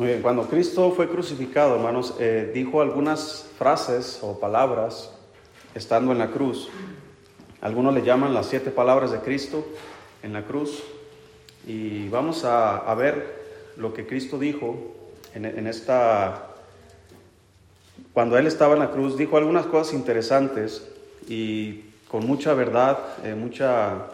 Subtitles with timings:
[0.00, 5.12] Muy bien, cuando Cristo fue crucificado, hermanos, eh, dijo algunas frases o palabras
[5.74, 6.70] estando en la cruz.
[7.60, 9.62] Algunos le llaman las siete palabras de Cristo
[10.22, 10.82] en la cruz.
[11.66, 13.42] Y vamos a, ver
[13.76, 14.94] lo que Cristo dijo
[15.34, 16.46] en, esta...
[18.14, 20.88] Cuando Él estaba en la cruz, dijo algunas cosas interesantes
[21.28, 24.06] y con mucha verdad, eh, mucha,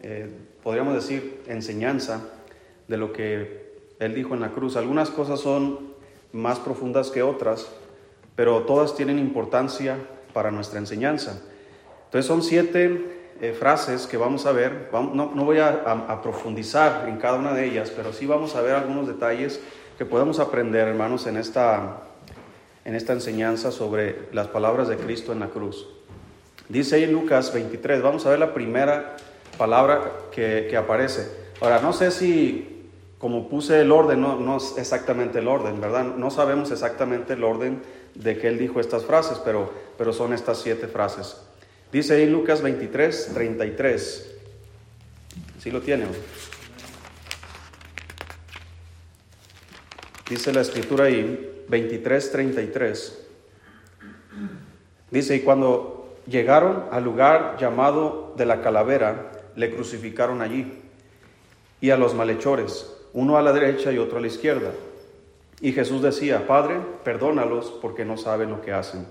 [0.00, 0.30] eh,
[0.62, 2.22] podríamos decir, enseñanza
[2.88, 3.65] de lo que
[3.98, 4.76] Él dijo en la cruz.
[4.76, 5.94] Algunas cosas son
[6.32, 7.68] más profundas que otras,
[8.34, 9.96] pero todas tienen importancia
[10.32, 11.42] para nuestra enseñanza.
[12.04, 14.90] Entonces son siete eh, frases que vamos a ver.
[14.92, 19.06] no, voy a, profundizar en cada una de ellas, pero sí vamos a ver algunos
[19.06, 19.60] detalles
[19.98, 22.02] que podemos aprender, hermanos, en esta,
[22.84, 25.88] en esta enseñanza sobre las palabras de Cristo en la cruz.
[26.68, 29.16] Dice ahí en Lucas 23, vamos a ver la primera
[29.56, 31.28] palabra que, aparece.
[31.60, 32.75] Ahora, no sé si,
[33.18, 36.04] como puse el orden, no, es exactamente el orden, ¿verdad?
[36.04, 37.82] No sabemos exactamente el orden
[38.14, 41.40] de que él dijo estas frases, pero, pero son estas siete frases.
[41.90, 44.34] Dice ahí Lucas 23, 33.
[45.58, 46.06] ¿Sí lo tiene?
[50.28, 53.26] Dice la escritura ahí, 23, 33.
[55.10, 60.82] Dice, y cuando llegaron al lugar llamado de la calavera, le crucificaron allí,
[61.80, 64.70] y a los malhechores, uno a la derecha y otro a la izquierda.
[65.60, 69.06] Y Jesús decía, Padre, perdónalos porque no saben lo que hacen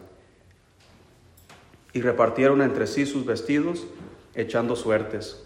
[1.95, 3.88] y repartieron entre sí sus vestidos,
[4.36, 5.42] echando suertes.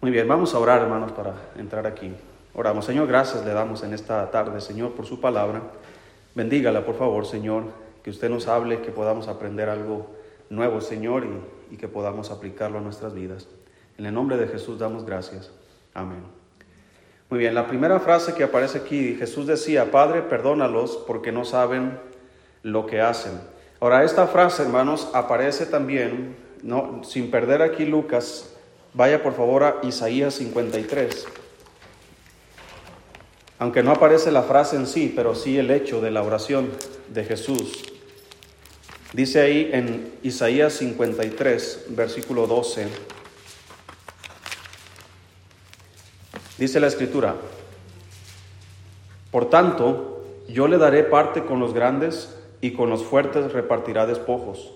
[0.00, 2.14] Muy bien, vamos a orar, hermanos, para entrar aquí.
[2.54, 5.60] Oramos, Señor, gracias le damos en esta tarde, Señor, por su palabra.
[6.34, 7.64] Bendígala, por favor, Señor,
[8.02, 10.06] que usted nos hable, que podamos aprender algo
[10.48, 11.26] nuevo, Señor,
[11.70, 13.46] y, que podamos aplicarlo a nuestras vidas.
[13.98, 15.50] En el nombre de Jesús damos gracias.
[15.92, 16.33] Amén.
[17.30, 21.98] Muy bien, la primera frase que aparece aquí, Jesús decía, Padre, perdónalos porque no saben
[22.62, 23.32] lo que hacen.
[23.80, 28.54] Ahora, esta frase, hermanos, aparece también, no, sin perder aquí Lucas,
[28.92, 31.26] vaya por favor a Isaías 53.
[33.58, 36.70] Aunque no aparece la frase en sí, pero sí el hecho de la oración
[37.08, 37.84] de Jesús.
[39.12, 43.13] Dice ahí en Isaías 53, versículo 12.
[46.58, 47.34] Dice la escritura,
[49.30, 54.72] por tanto, yo le daré parte con los grandes y con los fuertes repartirá despojos,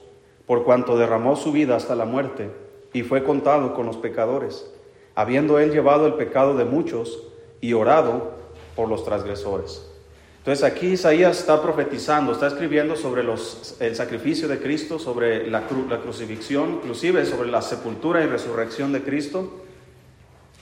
[0.46, 2.50] por cuanto derramó su vida hasta la muerte
[2.92, 4.68] y fue contado con los pecadores,
[5.14, 7.22] habiendo él llevado el pecado de muchos
[7.60, 8.32] y orado
[8.74, 9.88] por los transgresores.
[10.38, 15.64] Entonces aquí Isaías está profetizando, está escribiendo sobre los, el sacrificio de Cristo, sobre la,
[15.88, 19.52] la crucifixión, inclusive sobre la sepultura y resurrección de Cristo.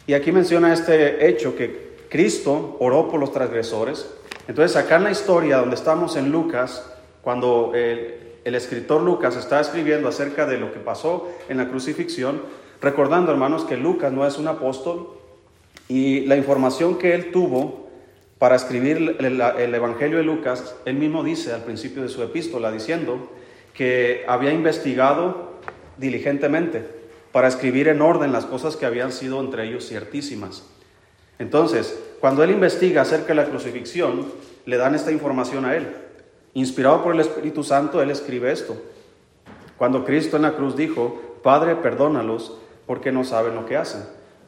[0.07, 4.09] Y aquí menciona este hecho que Cristo oró por los transgresores.
[4.47, 6.89] Entonces acá en la historia donde estamos en Lucas,
[7.23, 12.41] cuando el, escritor Lucas está escribiendo acerca de lo que pasó en la crucifixión,
[12.81, 15.09] recordando hermanos que Lucas no es un apóstol
[15.89, 17.89] y la información que él tuvo
[18.39, 22.71] para escribir el, el, Evangelio de Lucas, él mismo dice al principio de su epístola,
[22.71, 23.31] diciendo
[23.75, 25.55] que había investigado
[25.97, 26.96] diligentemente
[27.37, 30.65] para escribir en orden las cosas que habían sido entre ellos ciertísimas.
[31.39, 34.25] Entonces, cuando él investiga acerca de la crucifixión,
[34.65, 35.87] le dan esta información a él.
[36.55, 38.81] Inspirado por el Espíritu Santo, él escribe esto.
[39.77, 44.07] Cuando Cristo en la cruz dijo, Padre, perdónalos porque no saben lo que hacen.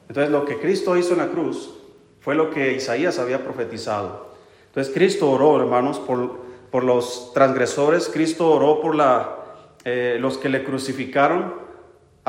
[0.08, 1.74] Entonces lo que Cristo hizo en la cruz
[2.20, 4.30] fue lo que Isaías había profetizado.
[4.68, 6.38] Entonces Cristo oró, hermanos, por,
[6.70, 9.36] por los transgresores, Cristo oró por la,
[9.84, 11.67] eh, los que le crucificaron,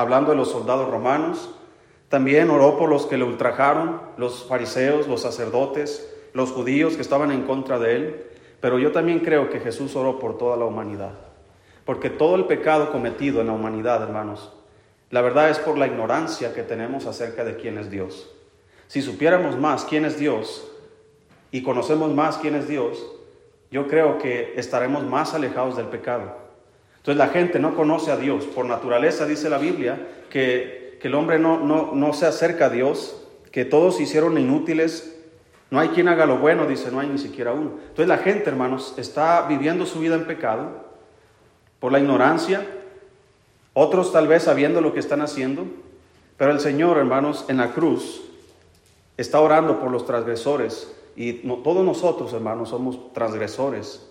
[0.00, 1.50] hablando de los soldados romanos,
[2.08, 7.30] también oró por los que le ultrajaron, los fariseos, los sacerdotes, los judíos que estaban
[7.30, 8.26] en contra de él.
[8.60, 11.12] Pero yo también creo que Jesús oró por toda la humanidad.
[11.84, 14.52] Porque todo el pecado cometido en la humanidad, hermanos,
[15.10, 18.30] la verdad es por la ignorancia que tenemos acerca de quién es Dios.
[18.86, 20.70] Si supiéramos más quién es Dios
[21.50, 23.04] y conocemos más quién es Dios,
[23.70, 26.49] yo creo que estaremos más alejados del pecado.
[27.00, 28.44] Entonces la gente no conoce a Dios.
[28.44, 32.70] Por naturaleza dice la Biblia que, que el hombre no, no, no se acerca a
[32.70, 35.16] Dios, que todos se hicieron inútiles
[35.70, 37.74] no hay quien haga lo bueno, dice, no hay ni siquiera uno.
[37.80, 40.90] Entonces la gente, hermanos, está viviendo su vida en pecado
[41.78, 42.66] por la ignorancia,
[43.72, 45.66] otros tal vez sabiendo lo que están haciendo,
[46.36, 48.22] pero el Señor, hermanos, en la cruz
[49.16, 54.08] está orando por los transgresores y todos nosotros, hermanos, somos transgresores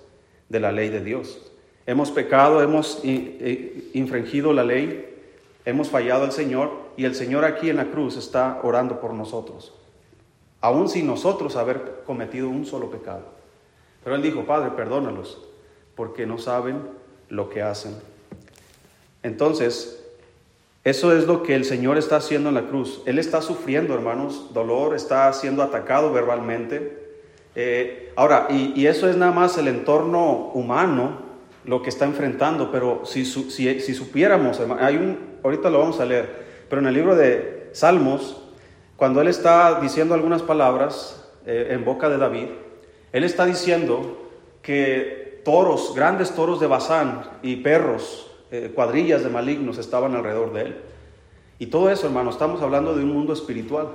[0.47, 1.48] de la ley de Dios.
[1.89, 5.09] Hemos pecado, hemos infringido la ley,
[5.65, 9.73] hemos fallado al Señor y el Señor aquí en la cruz está orando por nosotros.
[10.61, 13.23] aun sin nosotros haber cometido un solo pecado.
[14.03, 15.41] Pero él dijo, Padre, perdónalos,
[15.95, 16.79] porque no saben
[17.27, 17.95] lo que hacen.
[19.23, 20.05] Entonces,
[20.83, 23.01] eso es lo que el Señor está haciendo en la cruz.
[23.07, 27.17] Él está sufriendo, hermanos, dolor, está siendo atacado verbalmente.
[27.55, 31.28] Eh, ahora, y, eso es nada más el entorno humano,
[31.69, 36.47] lo que está enfrentando, pero si, si, supiéramos, hay un, ahorita lo vamos a leer,
[36.67, 38.41] pero en el libro de Salmos,
[38.95, 42.47] cuando él está diciendo algunas palabras eh, en boca de David,
[43.13, 44.31] él está diciendo
[44.63, 50.61] que toros, grandes toros de Bazán y perros, eh, cuadrillas de malignos estaban alrededor de
[50.61, 50.75] él.
[51.59, 53.89] Y todo eso, hermano, estamos hablando de un mundo espiritual.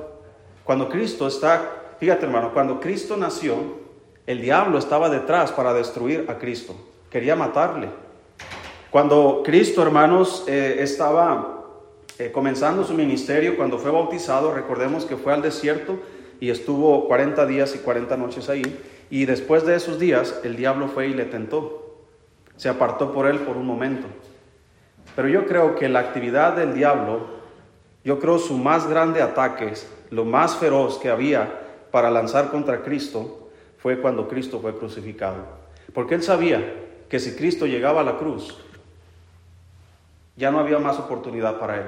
[0.63, 3.57] Cuando Cristo está, fíjate hermano, cuando Cristo nació,
[4.29, 6.77] el diablo estaba detrás para destruir a Cristo,
[7.15, 7.91] quería matarle.
[8.91, 11.63] Cuando Cristo, hermanos, eh, estaba
[12.19, 16.01] eh, comenzando su ministerio, cuando fue bautizado, recordemos que fue al desierto
[16.41, 18.65] y estuvo 40 días y 40 noches ahí,
[19.11, 22.01] y después de esos días el diablo fue y le tentó,
[22.57, 24.09] se apartó por él por un momento.
[25.15, 27.29] Pero yo creo que la actividad del diablo,
[28.03, 29.75] yo creo su más grande ataque,
[30.11, 31.61] lo más feroz que había
[31.93, 35.63] para lanzar contra Cristo, fue cuando Cristo fue crucificado.
[35.93, 38.59] Porque él sabía que si Cristo llegaba a la cruz,
[40.37, 41.87] ya no había más oportunidad para él.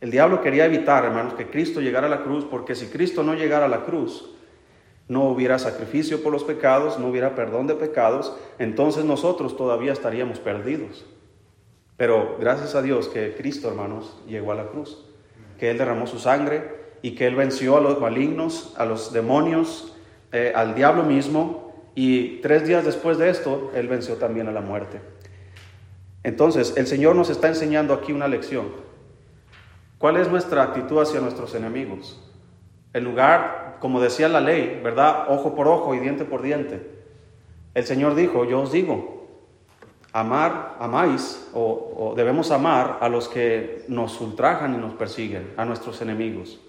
[0.00, 3.34] El diablo quería evitar, hermanos, que Cristo llegara a la cruz, porque si Cristo no
[3.34, 4.30] llegara a la cruz,
[5.08, 10.38] no hubiera sacrificio por los pecados, no hubiera perdón de pecados, entonces nosotros todavía estaríamos
[10.38, 11.04] perdidos.
[11.96, 15.04] Pero gracias a Dios que Cristo, hermanos, llegó a la cruz,
[15.58, 19.94] que Él derramó su sangre y que Él venció a los malignos, a los demonios,
[20.32, 24.60] eh, al diablo mismo, y tres días después de esto, Él venció también a la
[24.60, 25.00] muerte.
[26.22, 28.68] Entonces, el Señor nos está enseñando aquí una lección.
[29.98, 32.20] ¿Cuál es nuestra actitud hacia nuestros enemigos?
[32.92, 35.26] En lugar, como decía la ley, ¿verdad?
[35.28, 36.90] Ojo por ojo y diente por diente.
[37.74, 39.28] El Señor dijo, yo os digo,
[40.12, 46.00] amar, amáis, o, debemos amar a los que nos ultrajan y nos persiguen, a nuestros
[46.02, 46.60] enemigos.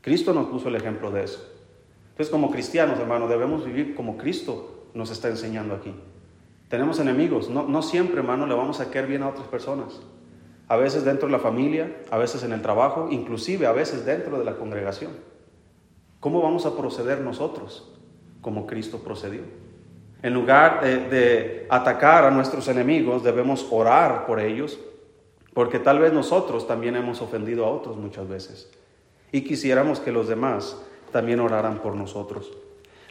[0.00, 1.53] Cristo nos puso el ejemplo de eso.
[2.14, 5.92] Entonces, como cristianos, hermanos, debemos vivir como Cristo nos está enseñando aquí.
[6.68, 7.50] Tenemos enemigos.
[7.50, 10.00] No, no siempre, hermano, le vamos a querer bien a otras personas.
[10.68, 14.38] A veces dentro de la familia, a veces en el trabajo, inclusive a veces dentro
[14.38, 15.10] de la congregación.
[16.20, 17.92] ¿Cómo vamos a proceder nosotros
[18.40, 19.42] como Cristo procedió?
[20.22, 24.78] En lugar de, de, atacar a nuestros enemigos, debemos orar por ellos,
[25.52, 28.70] porque tal vez nosotros también hemos ofendido a otros muchas veces.
[29.32, 30.80] Y quisiéramos que los demás
[31.14, 32.50] también oraran por nosotros.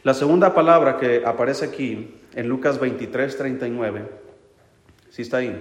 [0.02, 4.02] La segunda palabra que aparece aquí en Lucas 23, 39,
[5.10, 5.58] ¿sí está ahí?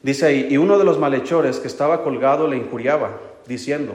[0.00, 3.18] Dice ahí, y uno de los malhechores que estaba colgado le injuriaba,
[3.48, 3.94] diciendo,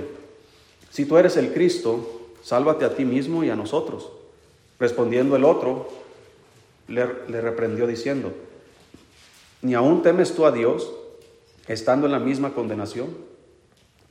[0.90, 4.12] si tú eres el Cristo, sálvate a ti mismo y a nosotros.
[4.82, 5.88] Respondiendo el otro,
[6.90, 8.34] le, le reprendió diciendo,
[9.62, 10.92] ¿ni aún temes tú a Dios,
[11.70, 13.30] estando en la misma condenación?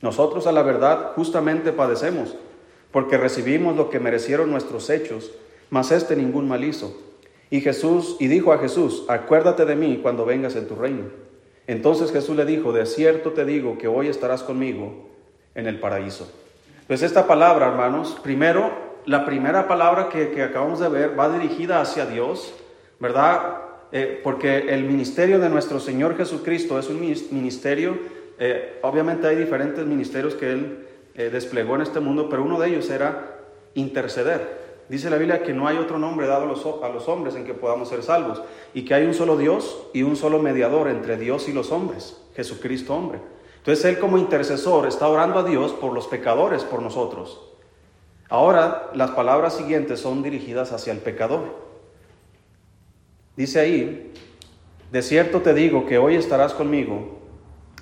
[0.01, 2.35] Nosotros a la verdad justamente padecemos
[2.91, 5.31] porque recibimos lo que merecieron nuestros hechos,
[5.69, 6.97] mas este ningún mal hizo.
[7.51, 11.05] Y Jesús, y dijo a Jesús, acuérdate de mí cuando vengas en tu reino.
[11.67, 15.07] Entonces Jesús le dijo, de cierto te digo que hoy estarás conmigo
[15.55, 16.31] en el paraíso.
[16.87, 18.71] Pues esta palabra, hermanos, primero,
[19.05, 22.53] la primera palabra que, acabamos de ver va dirigida hacia Dios,
[22.99, 23.57] ¿verdad?
[23.91, 27.99] Eh, porque el ministerio de nuestro Señor Jesucristo es un ministerio,
[28.39, 32.69] eh, obviamente hay diferentes ministerios que Él eh, desplegó en este mundo, pero uno de
[32.69, 33.37] ellos era
[33.73, 34.57] interceder.
[34.87, 37.45] Dice la Biblia que no hay otro nombre dado a los, a los hombres en
[37.45, 38.41] que podamos ser salvos
[38.73, 42.19] y que hay un solo Dios y un solo mediador entre Dios y los hombres,
[42.35, 43.19] Jesucristo hombre.
[43.57, 47.41] Entonces Él como intercesor está orando a Dios por los pecadores, por nosotros.
[48.29, 51.55] Ahora las palabras siguientes son dirigidas hacia el pecador.
[53.35, 54.13] Dice ahí,
[54.91, 57.18] de cierto te digo que hoy estarás conmigo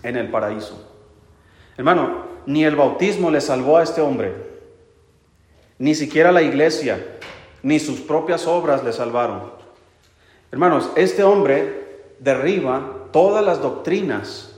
[0.08, 0.76] en el paraíso.
[1.78, 4.34] Hermano, ni el bautismo le salvó a este hombre,
[5.78, 7.06] ni siquiera la iglesia,
[7.62, 9.52] ni sus propias obras le salvaron.
[10.52, 14.54] Hermanos, este hombre derriba todas las doctrinas.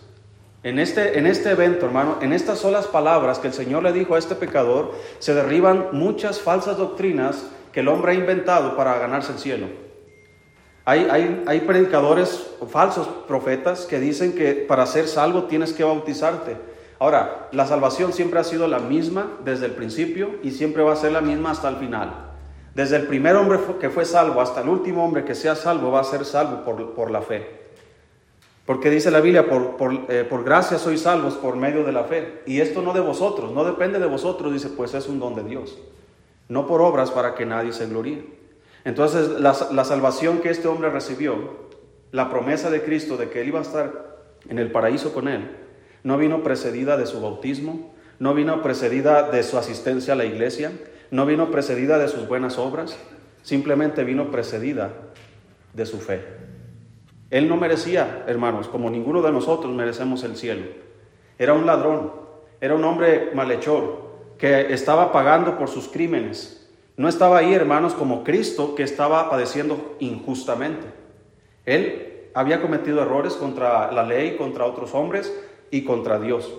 [0.62, 4.15] En este, en este evento, hermano, en estas solas palabras que el Señor le dijo
[4.15, 9.32] a este pecador, se derriban muchas falsas doctrinas que el hombre ha inventado para ganarse
[9.32, 9.88] el cielo.
[10.89, 16.58] Hay, hay, predicadores falsos profetas que dicen que para ser salvo tienes que bautizarte.
[16.98, 20.96] Ahora, la salvación siempre ha sido la misma desde el principio y siempre va a
[20.96, 22.31] ser la misma hasta el final.
[22.74, 26.00] Desde el primer hombre que fue salvo hasta el último hombre que sea salvo va
[26.00, 26.63] a ser salvo
[26.96, 27.46] por, la fe.
[28.65, 32.05] Porque dice la Biblia, por, por, eh, por, gracia sois salvos por medio de la
[32.05, 32.41] fe.
[32.48, 35.43] Y esto no de vosotros, no depende de vosotros, dice, pues es un don de
[35.43, 35.77] Dios.
[36.48, 38.38] No por obras para que nadie se gloríe.
[38.86, 41.69] Entonces la, la salvación que este hombre recibió,
[42.12, 44.17] la promesa de Cristo de que él iba a estar
[44.48, 45.50] en el paraíso con él,
[46.03, 50.71] no vino precedida de su bautismo, no vino precedida de su asistencia a la iglesia,
[51.12, 52.98] no vino precedida de sus buenas obras,
[53.43, 54.91] simplemente vino precedida
[55.74, 56.21] de su fe.
[57.29, 60.65] Él no merecía, hermanos, como ninguno de nosotros merecemos el cielo.
[61.38, 62.12] Era un ladrón,
[62.59, 66.59] era un hombre malhechor que estaba pagando por sus crímenes.
[67.00, 70.86] No estaba ahí, hermanos, como Cristo que estaba padeciendo injustamente.
[71.65, 75.34] Él había cometido errores contra la ley, contra otros hombres
[75.72, 76.53] y contra Dios.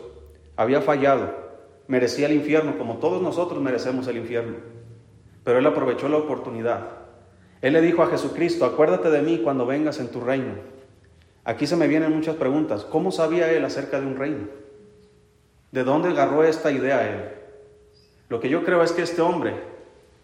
[0.56, 1.32] Había fallado,
[1.86, 4.56] merecía el infierno como todos nosotros merecemos el infierno.
[5.44, 7.00] Pero él aprovechó la oportunidad
[7.62, 10.54] él le dijo a Jesucristo, acuérdate de mí cuando vengas en tu reino.
[11.44, 12.84] Aquí se me vienen muchas preguntas.
[12.84, 14.48] ¿Cómo sabía él acerca de un reino?
[15.70, 17.30] ¿De dónde agarró esta idea él?
[18.28, 19.54] Lo que yo creo es que este hombre,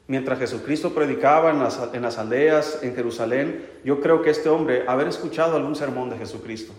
[0.09, 4.85] mientras Jesucristo predicaba en las, en las aldeas, en Jerusalén, yo creo que este hombre,
[4.87, 6.73] haber escuchado algún sermón de Jesucristo,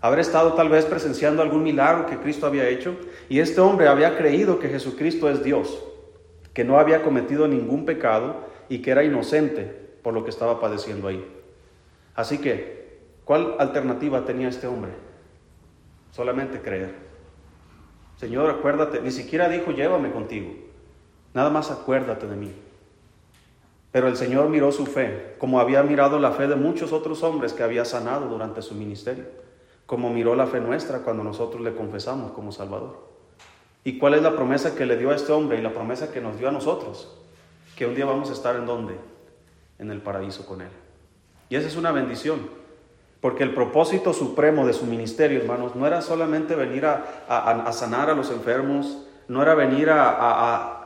[0.00, 2.96] haber estado tal vez presenciando algún milagro que Cristo había hecho,
[3.28, 5.82] y este hombre había creído que Jesucristo es Dios,
[6.52, 9.62] que no había cometido ningún pecado y que era inocente
[10.02, 11.24] por lo que estaba padeciendo ahí.
[12.14, 14.90] Así que, ¿cuál alternativa tenía este hombre?
[16.10, 16.94] Solamente creer.
[18.16, 20.67] Señor, acuérdate, ni siquiera dijo, llévame contigo.
[21.34, 22.52] Nada más acuérdate de mí.
[23.92, 27.52] Pero el Señor miró su fe, como había mirado la fe de muchos otros hombres
[27.52, 29.24] que había sanado durante su ministerio,
[29.86, 33.08] como miró la fe nuestra cuando nosotros le confesamos como Salvador.
[33.84, 36.20] ¿Y cuál es la promesa que le dio a este hombre y la promesa que
[36.20, 37.14] nos dio a nosotros?
[37.78, 38.96] que un día vamos a estar en dónde?
[39.78, 40.68] En el paraíso con Él.
[41.48, 42.50] Y esa es una bendición,
[43.20, 48.14] porque el propósito supremo de su ministerio, hermanos, no era solamente venir a, sanar a
[48.14, 49.90] los enfermos, no era venir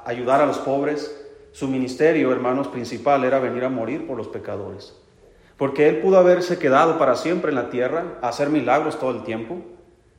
[0.05, 1.19] ayudar a los pobres,
[1.53, 4.97] su ministerio, hermanos, principal era venir a morir por los pecadores.
[5.57, 9.59] Porque Él pudo haberse quedado para siempre en la tierra, hacer milagros todo el tiempo,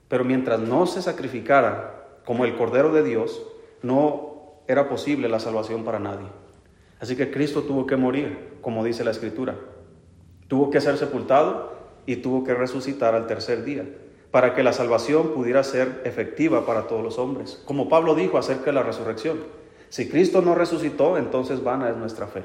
[0.07, 3.41] pero mientras no se sacrificara como el Cordero de Dios,
[3.81, 6.27] no era posible la salvación para nadie.
[6.99, 9.55] Así que Cristo tuvo que morir, como dice la Escritura.
[10.47, 11.73] Tuvo que ser sepultado
[12.05, 13.85] y tuvo que resucitar al tercer día,
[14.31, 17.61] para que la salvación pudiera ser efectiva para todos los hombres.
[17.65, 19.39] Como Pablo dijo acerca de la resurrección,
[19.93, 22.41] si Cristo no resucitó, entonces vana es nuestra fe.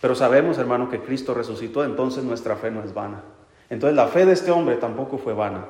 [0.00, 3.24] Pero sabemos, hermano, que Cristo resucitó, entonces nuestra fe no es vana.
[3.68, 5.66] Entonces la fe de este hombre tampoco fue vana.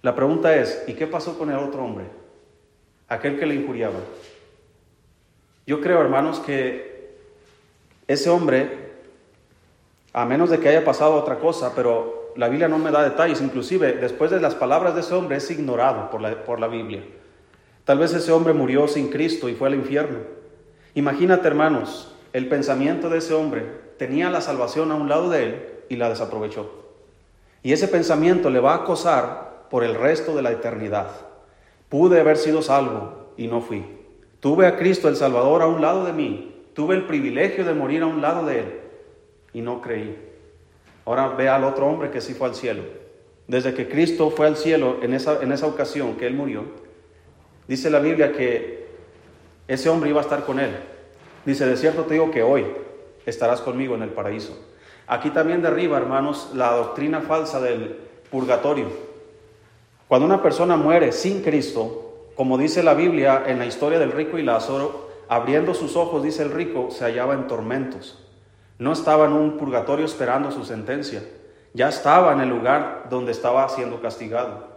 [0.00, 2.06] La pregunta es, ¿y qué pasó con el otro hombre?
[3.08, 3.98] Aquel que le injuriaba.
[5.66, 7.18] Yo creo, hermanos, que
[8.08, 8.92] ese hombre,
[10.14, 13.42] a menos de que haya pasado otra cosa, pero la Biblia no me da detalles,
[13.42, 17.04] inclusive después de las palabras de ese hombre es ignorado por la, por la Biblia.
[17.90, 20.18] Tal vez ese hombre murió sin Cristo y fue al infierno.
[20.94, 23.66] Imagínate, hermanos, el pensamiento de ese hombre
[23.96, 26.70] tenía la salvación a un lado de él y la desaprovechó.
[27.64, 31.08] Y ese pensamiento le va a acosar por el resto de la eternidad.
[31.88, 33.84] Pude haber sido salvo y no fui.
[34.38, 38.02] Tuve a Cristo el Salvador a un lado de mí Tuve el privilegio de morir
[38.02, 38.66] a un lado de él
[39.52, 40.16] y no creí.
[41.04, 42.84] Ahora ve al otro hombre que sí fue al cielo.
[43.48, 46.66] Desde que Cristo fue al cielo en esa, en esa ocasión que él murió,
[47.70, 48.90] dice la Biblia que
[49.68, 50.76] ese hombre iba a estar con él.
[51.46, 52.66] Dice, de cierto te digo que hoy
[53.24, 54.58] estarás conmigo en el paraíso.
[55.06, 57.96] Aquí también derriba, hermanos, la doctrina falsa del
[58.30, 58.88] purgatorio.
[60.08, 64.36] Cuando una persona muere sin Cristo, como dice la Biblia en la historia del rico
[64.36, 68.18] y Lázaro, Abriendo sus ojos, dice el rico, se hallaba en tormentos.
[68.80, 71.22] No estaba en un purgatorio esperando su sentencia.
[71.72, 74.69] Ya estaba en el lugar donde estaba siendo castigado.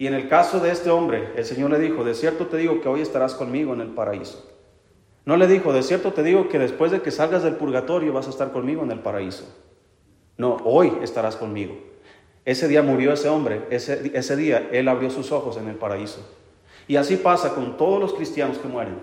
[0.00, 2.80] Y en el caso de este hombre, el Señor le dijo, de cierto te digo
[2.80, 4.50] que hoy estarás conmigo en el paraíso.
[5.26, 8.26] No le dijo, de cierto te digo que después de que salgas del purgatorio vas
[8.26, 9.44] a estar conmigo en el paraíso.
[10.38, 11.76] No, hoy estarás conmigo.
[12.46, 16.26] Ese día murió ese hombre, ese, ese día él abrió sus ojos en el paraíso.
[16.88, 18.96] Y así pasa con todos los cristianos que mueren.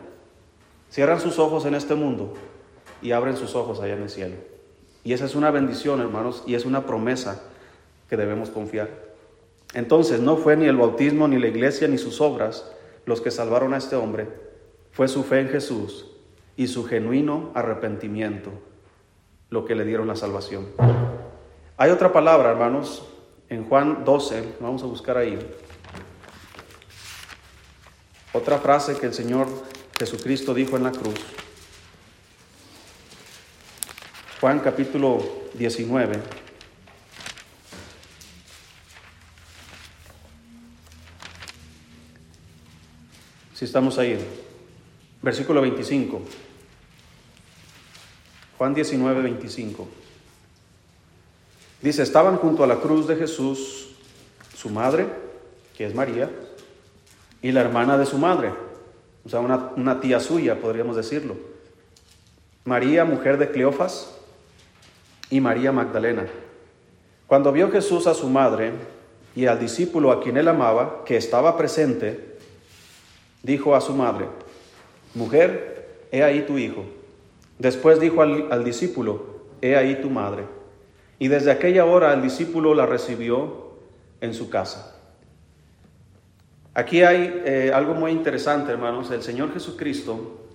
[0.89, 2.33] Cierran sus ojos en este mundo
[3.03, 4.35] y abren sus ojos allá en el cielo.
[5.03, 7.43] Y esa es una bendición, hermanos, y es una promesa
[8.09, 9.06] que debemos confiar.
[9.73, 12.71] Entonces, no fue ni el bautismo, ni la iglesia, ni sus obras
[13.05, 14.27] los que salvaron a este hombre,
[14.91, 16.07] fue su fe en Jesús
[16.55, 18.51] y su genuino arrepentimiento
[19.49, 20.67] lo que le dieron la salvación.
[21.77, 23.07] Hay otra palabra, hermanos,
[23.49, 25.39] en Juan 12, vamos a buscar ahí.
[28.33, 29.47] Otra frase que el Señor
[29.97, 31.15] Jesucristo dijo en la cruz.
[34.41, 36.46] Juan capítulo 19.
[43.57, 44.23] Si estamos ahí.
[45.19, 46.21] Versículo 25.
[48.55, 49.87] Juan 19, 25.
[51.81, 53.95] Dice, estaban junto a la cruz de Jesús
[54.55, 55.07] su madre,
[55.75, 56.29] que es María,
[57.41, 58.53] y la hermana de su madre,
[59.25, 61.35] o sea, una, una tía suya, podríamos decirlo.
[62.63, 64.15] María, mujer de Cleofas,
[65.31, 66.27] y María Magdalena.
[67.25, 68.73] Cuando vio Jesús a su madre
[69.35, 72.36] y al discípulo a quien él amaba, que estaba presente,
[73.47, 74.27] dijo a su madre,
[75.15, 76.85] Mujer, he ahí tu hijo.
[77.57, 80.43] Después dijo al, discípulo, He ahí tu madre.
[81.17, 83.71] Y desde aquella hora el discípulo la recibió
[84.21, 84.95] en su casa.
[86.75, 89.09] Aquí hay eh, algo muy interesante, hermanos.
[89.09, 90.45] El Señor Jesucristo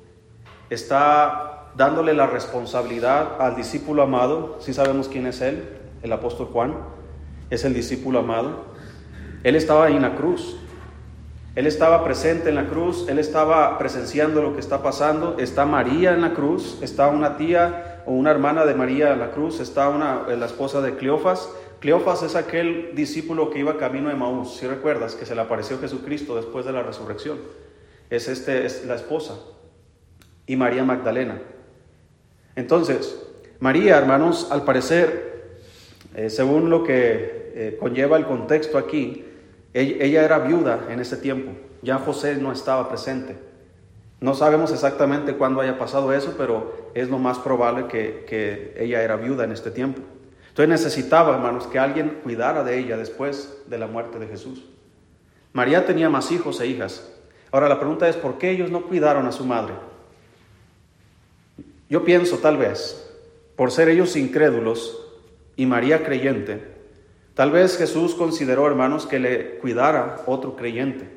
[0.70, 4.58] está dándole la responsabilidad al discípulo amado.
[4.60, 5.64] Si sabemos quién es él,
[6.02, 6.76] el apóstol Juan,
[7.50, 8.66] es el discípulo amado.
[9.42, 10.56] Él estaba en la cruz.
[11.54, 15.36] Él estaba presente en la cruz, él estaba presenciando lo que está pasando.
[15.38, 19.32] Está María en la cruz, está una tía o una hermana de María en la
[19.32, 21.50] cruz, está una, la esposa de Cleofas.
[21.80, 25.78] Cleofas es aquel discípulo que iba camino de Maús, si recuerdas, que se le apareció
[25.78, 27.38] Jesucristo después de la resurrección.
[28.08, 29.36] Es, este, es la esposa.
[30.46, 31.42] Y María Magdalena.
[32.56, 33.26] Entonces,
[33.60, 35.58] María, hermanos, al parecer,
[36.14, 39.26] eh, según lo que eh, conlleva el contexto aquí,
[39.74, 41.52] ella, era viuda en ese tiempo,
[41.82, 43.36] ya José no estaba presente.
[44.20, 49.02] No sabemos exactamente cuándo haya pasado eso, pero es lo más probable que, que ella
[49.02, 50.00] era viuda en este tiempo.
[50.48, 54.64] Entonces necesitaba, hermanos, que alguien cuidara de ella después de la muerte de Jesús.
[55.52, 57.10] María tenía más hijos e hijas.
[57.50, 59.74] Ahora la pregunta es, ¿por qué ellos no cuidaron a su madre?
[61.88, 63.10] Yo pienso tal vez,
[63.56, 64.98] por ser ellos incrédulos
[65.56, 66.72] y María creyente,
[67.34, 71.08] Tal vez Jesús consideró, hermanos, que le cuidara otro creyente.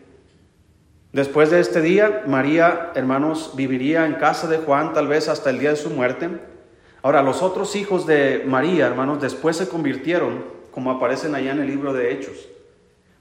[1.11, 5.59] Después de este día, María, hermanos, viviría en casa de Juan tal vez hasta el
[5.59, 6.29] día de su muerte.
[7.01, 11.67] Ahora, los otros hijos de María, hermanos, después se convirtieron, como aparecen allá en el
[11.67, 12.49] libro de Hechos.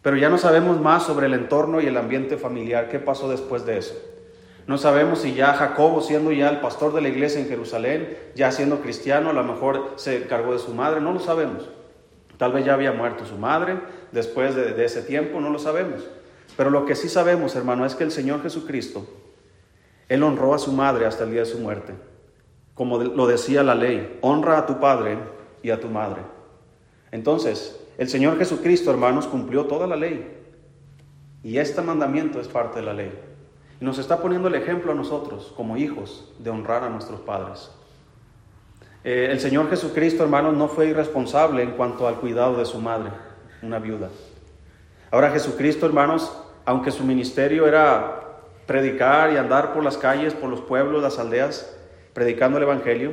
[0.02, 2.88] Pero ya no sabemos más sobre el entorno y el ambiente familiar.
[2.88, 3.94] ¿Qué pasó después de eso?
[4.66, 8.50] No sabemos si ya Jacobo, siendo ya el pastor de la iglesia en Jerusalén, ya
[8.52, 11.00] siendo cristiano, a lo mejor se cargó de su madre.
[11.00, 11.68] No lo sabemos.
[12.38, 13.78] Tal vez ya había muerto su madre
[14.12, 16.06] después de, ese tiempo, no lo sabemos.
[16.56, 19.06] Pero lo que sí sabemos, hermano, es que el Señor Jesucristo,
[20.08, 21.94] Él honró a su madre hasta el día de su muerte.
[22.74, 25.18] Como lo decía la ley, honra a tu padre
[25.62, 26.22] y a tu madre.
[27.12, 30.40] Entonces, el Señor Jesucristo, hermanos, cumplió toda la ley.
[31.44, 33.12] Y este mandamiento es parte de la ley.
[33.80, 37.70] Y nos está poniendo el ejemplo a nosotros, como hijos, de honrar a nuestros padres.
[39.04, 43.10] Eh, el Señor Jesucristo, hermanos, no fue irresponsable en cuanto al cuidado de su madre,
[43.62, 44.08] una viuda.
[45.10, 48.22] Ahora Jesucristo, hermanos, aunque su ministerio era
[48.66, 51.76] predicar y andar por las calles, por los pueblos, las aldeas,
[52.14, 53.12] predicando el Evangelio,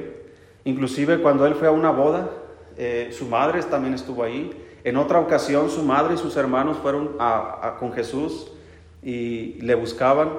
[0.63, 2.29] inclusive cuando él fue a una boda,
[2.77, 4.49] eh, su madre también estuvo ahí.
[4.85, 7.17] En otra ocasión su madre y sus hermanos fueron
[7.79, 8.51] con Jesús
[9.03, 10.29] y le buscaban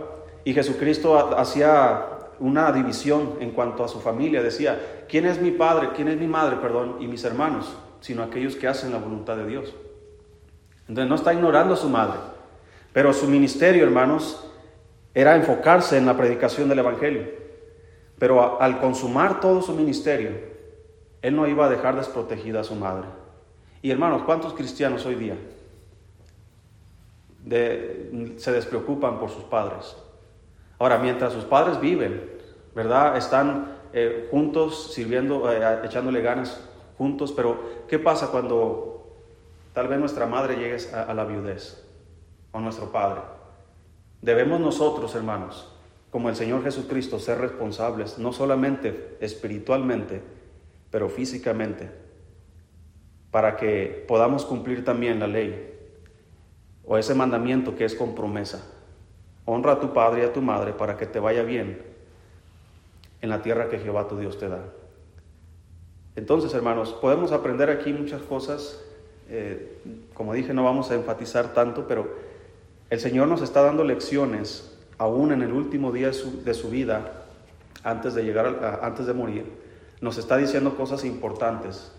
[0.44, 2.06] y Jesucristo hacía
[2.40, 4.42] una división en cuanto a su familia.
[4.42, 5.90] Decía, ¿quién es mi padre?
[5.94, 6.56] ¿Quién es mi madre?
[6.56, 9.74] Perdón, y mis hermanos, sino aquellos que hacen la voluntad de Dios.
[10.88, 12.18] Entonces no está ignorando a su madre,
[12.92, 14.44] pero su ministerio, hermanos,
[15.14, 17.24] era enfocarse en la predicación del Evangelio.
[18.18, 20.30] Pero al consumar todo su ministerio,
[21.22, 23.06] él no iba a dejar desprotegida a su madre.
[23.80, 25.36] Y hermanos, ¿cuántos cristianos hoy día
[28.36, 29.96] se despreocupan por sus padres?
[30.82, 32.28] Ahora, mientras sus padres viven,
[32.74, 33.16] ¿verdad?
[33.16, 36.60] Están eh, juntos, sirviendo, eh, echándole ganas
[36.98, 39.06] juntos, pero ¿qué pasa cuando
[39.74, 41.86] tal vez nuestra madre llegue a, la viudez
[42.50, 43.20] o nuestro padre?
[44.22, 45.72] Debemos nosotros, hermanos,
[46.10, 50.20] como el Señor Jesucristo, ser responsables, no solamente espiritualmente,
[50.90, 51.92] pero físicamente,
[53.30, 55.78] para que podamos cumplir también la ley
[56.84, 58.81] o ese mandamiento que es con promesa.
[59.44, 61.82] Honra a tu padre y a tu madre para que te vaya bien
[63.20, 64.60] en la tierra que Jehová tu Dios te da.
[66.14, 68.80] Entonces, hermanos, podemos aprender aquí muchas cosas.
[69.30, 69.78] Eh,
[70.12, 72.14] como dije, no vamos a enfatizar tanto, pero
[72.90, 77.24] el Señor nos está dando lecciones aún en el último día de su, vida,
[77.82, 79.46] antes de llegar, antes de morir.
[80.00, 81.92] Nos está diciendo cosas importantes.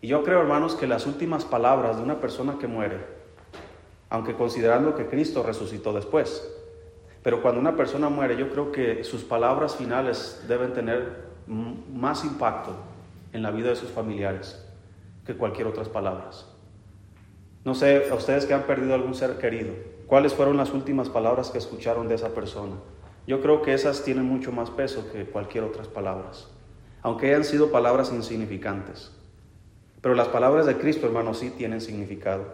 [0.00, 2.98] Y yo creo, hermanos, que las últimas palabras de una persona que muere,
[4.10, 6.42] aunque considerando que Cristo resucitó después,
[7.22, 12.74] pero cuando una persona muere, yo creo que sus palabras finales deben tener más impacto
[13.32, 14.64] en la vida de sus familiares
[15.24, 16.46] que cualquier otras palabras.
[17.64, 19.72] No sé, a ustedes que han perdido algún ser querido,
[20.06, 22.74] cuáles fueron las últimas palabras que escucharon de esa persona.
[23.26, 26.48] Yo creo que esas tienen mucho más peso que cualquier otras palabras,
[27.02, 29.12] aunque hayan sido palabras insignificantes.
[30.00, 32.46] Pero las palabras de Cristo, hermanos, sí tienen significado,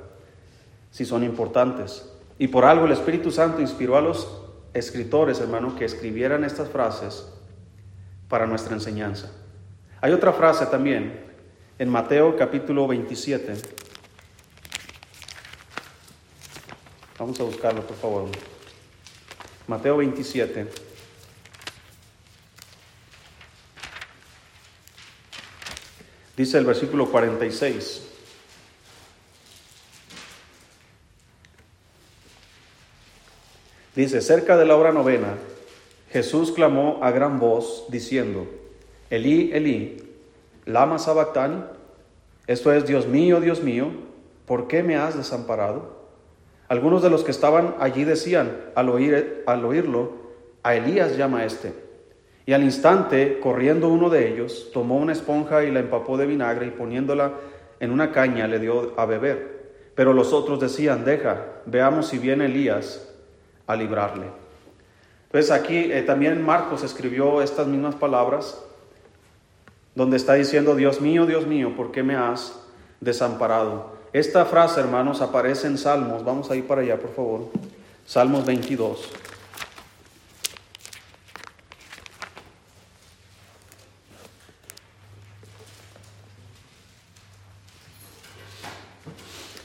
[0.91, 2.13] sí son importantes.
[2.39, 4.48] Y por algo el Espíritu Santo inspiró a los
[4.79, 7.27] escritores, hermano, que escribieran estas frases
[8.29, 9.31] para nuestra enseñanza.
[10.01, 11.25] Hay otra frase también
[11.79, 13.55] en Mateo capítulo 27.
[17.19, 18.29] Vamos a buscarlo, por favor.
[19.67, 20.69] Mateo 27.
[26.37, 28.08] Dice el versículo 46.
[33.99, 35.35] Dice, cerca de la hora novena,
[36.13, 38.47] Jesús clamó a gran voz diciendo,
[39.11, 39.97] Elí, Elí,
[40.67, 41.65] lama sabactani,
[42.47, 43.89] esto es, Dios mío, Dios mío,
[44.47, 45.97] ¿por qué me has desamparado?
[46.69, 50.13] Algunos de los que estaban allí decían, al, oír, al oírlo,
[50.63, 51.73] a Elías llama este.
[52.47, 56.69] Y al instante, corriendo uno de ellos, tomó una esponja y la empapó de vinagre
[56.69, 57.33] y poniéndola
[57.81, 59.73] en una caña le dio a beber.
[59.97, 63.09] Pero los otros decían, deja, veamos si viene Elías
[63.69, 64.27] a librarle.
[65.27, 68.59] Entonces aquí eh, también Marcos escribió estas mismas palabras,
[69.95, 72.59] donde está diciendo, Dios mío, Dios mío, ¿por qué me has
[73.01, 73.93] desamparado?
[74.13, 76.25] Esta frase, hermanos, aparece en Salmos.
[76.25, 77.51] Vamos a ir para allá, por favor.
[78.07, 79.11] Salmos 22.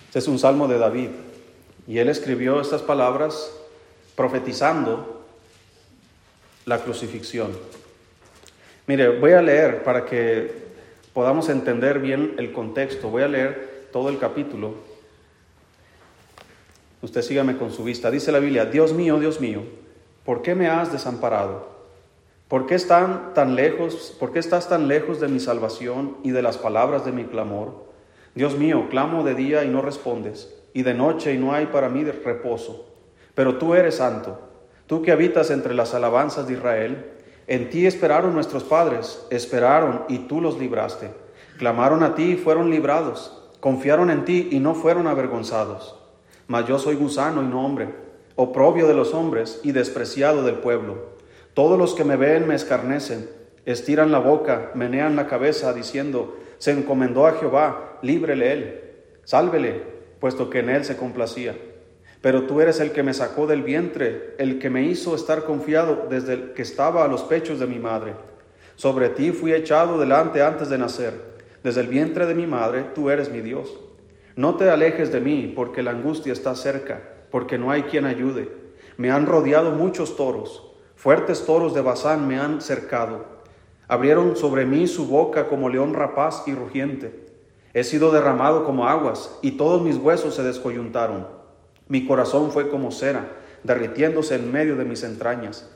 [0.07, 1.09] Este es un salmo de David.
[1.87, 3.49] Y él escribió estas palabras
[4.15, 5.25] profetizando
[6.65, 7.51] la crucifixión.
[8.87, 10.63] Mire, voy a leer para que
[11.13, 13.09] podamos entender bien el contexto.
[13.09, 14.75] Voy a leer todo el capítulo.
[17.01, 18.11] Usted sígame con su vista.
[18.11, 19.63] Dice la Biblia, Dios mío, Dios mío,
[20.25, 21.71] ¿por qué me has desamparado?
[22.47, 26.41] ¿Por qué, están tan lejos, ¿Por qué estás tan lejos de mi salvación y de
[26.41, 27.85] las palabras de mi clamor?
[28.35, 31.89] Dios mío, clamo de día y no respondes, y de noche y no hay para
[31.89, 32.92] mí reposo.
[33.35, 34.39] Pero tú eres santo,
[34.87, 37.11] tú que habitas entre las alabanzas de Israel.
[37.47, 41.11] En ti esperaron nuestros padres, esperaron y tú los libraste.
[41.57, 43.39] Clamaron a ti y fueron librados.
[43.59, 45.99] Confiaron en ti y no fueron avergonzados.
[46.47, 47.89] Mas yo soy gusano y no hombre,
[48.35, 51.13] oprobio de los hombres y despreciado del pueblo.
[51.53, 53.29] Todos los que me ven me escarnecen,
[53.65, 58.81] estiran la boca, menean la cabeza, diciendo, se encomendó a Jehová, líbrele él,
[59.23, 59.83] sálvele,
[60.19, 61.55] puesto que en él se complacía.
[62.23, 66.07] Pero tú eres el que me sacó del vientre, el que me hizo estar confiado
[66.09, 68.13] desde que estaba a los pechos de mi madre.
[68.77, 71.13] Sobre ti fui echado delante antes de nacer.
[71.63, 73.77] Desde el vientre de mi madre tú eres mi Dios.
[74.37, 78.49] No te alejes de mí, porque la angustia está cerca, porque no hay quien ayude.
[78.95, 83.25] Me han rodeado muchos toros, fuertes toros de Bazán me han cercado.
[83.89, 87.25] Abrieron sobre mí su boca como león rapaz y rugiente.
[87.73, 91.42] He sido derramado como aguas, y todos mis huesos se descoyuntaron.
[91.93, 95.69] Mi corazón fue como cera, derritiéndose en medio de mis entrañas.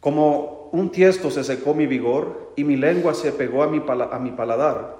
[0.00, 4.96] Como un tiesto se secó mi vigor y mi lengua se pegó a mi, paladar.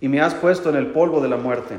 [0.00, 1.78] Y me has puesto en el polvo de la muerte,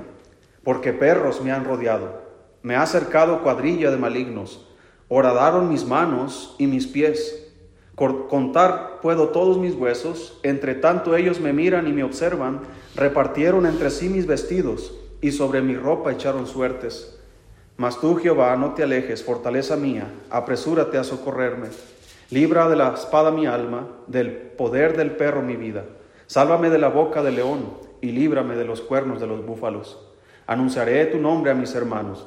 [0.65, 2.23] porque perros me han rodeado.
[2.61, 4.67] Me ha cercado cuadrilla de malignos.
[5.07, 7.53] Horadaron mis manos y mis pies.
[7.95, 12.63] Contar puedo todos mis huesos, entre tanto ellos me miran y me observan,
[12.97, 17.14] repartieron entre sí mis vestidos y sobre mi ropa echaron suertes.
[17.77, 21.67] Mas tú, Jehová, no te alejes, fortaleza mía, apresúrate a socorrerme.
[22.29, 25.83] Libra de la espada mi alma, del poder del perro mi vida.
[26.25, 29.99] Sálvame de la boca del león y líbrame de los cuernos de los búfalos.
[30.47, 32.25] Anunciaré tu nombre a mis hermanos.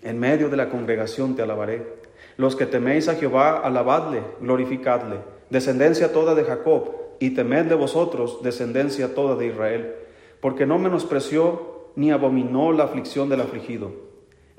[0.00, 1.98] En medio de la congregación te alabaré.
[2.38, 5.18] Los que teméis a Jehová, alabadle, glorificadle.
[5.50, 9.94] Descendencia toda de Jacob, y temed de vosotros, descendencia toda de Israel.
[10.40, 14.07] Porque no menospreció ni abominó la aflicción del afligido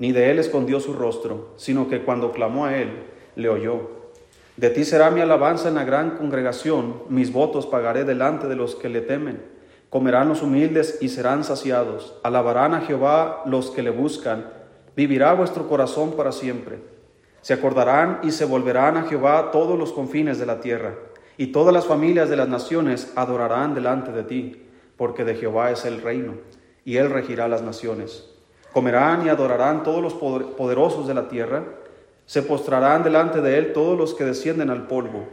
[0.00, 3.04] ni de él escondió su rostro, sino que cuando clamó a él,
[3.36, 3.90] le oyó.
[4.56, 8.74] De ti será mi alabanza en la gran congregación, mis votos pagaré delante de los
[8.74, 9.42] que le temen.
[9.90, 12.18] Comerán los humildes y serán saciados.
[12.22, 14.50] Alabarán a Jehová los que le buscan.
[14.96, 16.78] Vivirá vuestro corazón para siempre.
[17.42, 20.94] Se acordarán y se volverán a Jehová todos los confines de la tierra,
[21.36, 25.84] y todas las familias de las naciones adorarán delante de ti, porque de Jehová es
[25.84, 26.34] el reino,
[26.86, 28.29] y él regirá las naciones.
[28.72, 31.64] Comerán y adorarán todos los poderosos de la tierra,
[32.26, 35.24] se postrarán delante de él todos los que descienden al polvo,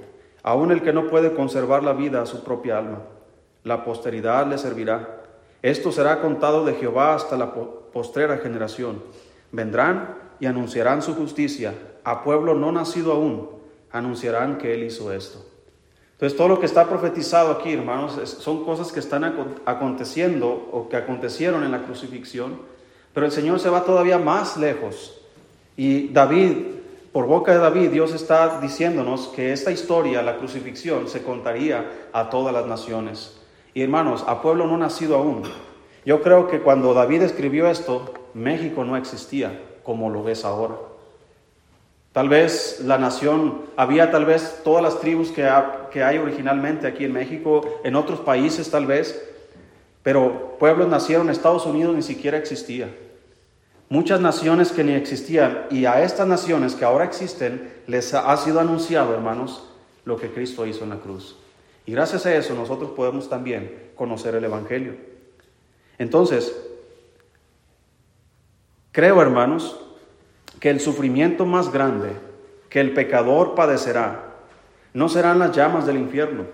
[0.42, 3.02] aun el que no puede conservar la vida a su propia alma.
[3.64, 5.22] La posteridad le servirá.
[5.62, 9.04] Esto será contado de Jehová hasta la postrera generación.
[9.52, 11.74] Vendrán y anunciarán su justicia.
[12.04, 13.50] A pueblo no nacido aún,
[13.92, 15.46] anunciarán que Él hizo esto.
[16.14, 19.24] Entonces todo lo que está profetizado aquí, hermanos, son cosas que están
[19.66, 22.60] aconteciendo o que acontecieron en la crucifixión,
[23.18, 25.20] pero el Señor se va todavía más lejos.
[25.76, 26.52] Y David,
[27.12, 32.30] por boca de David, Dios está diciéndonos que esta historia, la crucifixión, se contaría a
[32.30, 33.36] todas las naciones.
[33.74, 35.42] Y hermanos, a pueblo no nacido aún.
[36.06, 40.76] Yo creo que cuando David escribió esto, México no existía como lo ves ahora.
[42.14, 45.52] Tal vez la nación, había tal vez todas las tribus que,
[45.90, 49.20] que hay originalmente aquí en México, en otros países tal vez,
[50.04, 52.90] pero pueblos nacieron, Estados Unidos ni siquiera existía.
[53.90, 58.60] Muchas naciones que ni existían y a estas naciones que ahora existen les ha sido
[58.60, 59.64] anunciado, hermanos,
[60.04, 61.38] lo que Cristo hizo en la cruz.
[61.86, 64.96] Y gracias a eso nosotros podemos también conocer el Evangelio.
[65.98, 66.54] Entonces,
[68.92, 69.80] creo, hermanos,
[70.60, 72.12] que el sufrimiento más grande
[72.70, 74.36] que el pecador padecerá
[74.94, 76.46] no serán las llamas del infierno,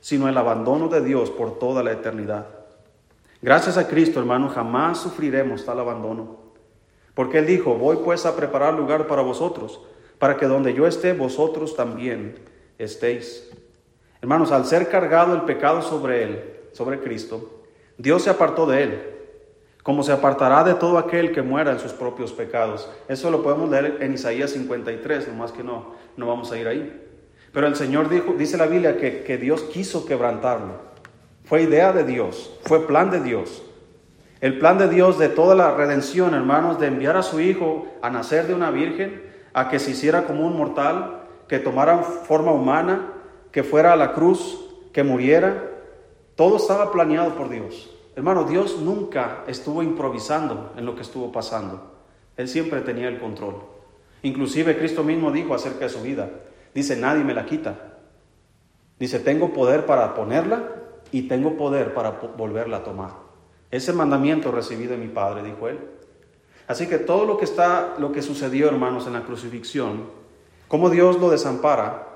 [0.00, 2.46] sino el abandono de Dios por toda la eternidad.
[3.40, 6.45] Gracias a Cristo, hermano, jamás sufriremos tal abandono.
[7.16, 9.80] Porque Él dijo, voy pues a preparar lugar para vosotros,
[10.20, 12.36] para que donde yo esté, vosotros también
[12.78, 13.50] estéis.
[14.22, 17.62] Hermanos, al ser cargado el pecado sobre Él, sobre Cristo,
[17.98, 19.16] Dios se apartó de Él
[19.86, 22.90] como se apartará de todo aquel que muera en sus propios pecados.
[23.06, 27.06] Eso lo podemos leer en Isaías 53, nomás que no, no vamos a ir ahí.
[27.52, 30.72] Pero el Señor dice la Biblia que, que Dios quiso quebrantarlo.
[31.44, 33.62] Fue idea de Dios, fue plan de Dios.
[34.40, 38.10] El plan de Dios de toda la redención, hermanos, de enviar a su Hijo a
[38.10, 39.22] nacer de una virgen,
[39.54, 43.12] a que se hiciera como un mortal, que tomara forma humana,
[43.50, 44.60] que fuera a la cruz,
[44.92, 45.70] que muriera,
[46.34, 47.90] todo estaba planeado por Dios.
[48.14, 51.94] Hermano, Dios nunca estuvo improvisando en lo que estuvo pasando.
[52.36, 53.62] Él siempre tenía el control.
[54.22, 56.28] Inclusive Cristo mismo dijo acerca de su vida,
[56.74, 57.94] dice, nadie me la quita.
[58.98, 60.64] Dice, tengo poder para ponerla
[61.12, 63.25] y tengo poder para volverla a tomar.
[63.70, 65.78] Ese mandamiento recibí de mi Padre, dijo él.
[66.68, 70.04] Así que todo lo que está, lo que sucedió, hermanos, en la crucifixión,
[70.68, 72.06] cómo Dios lo desampara,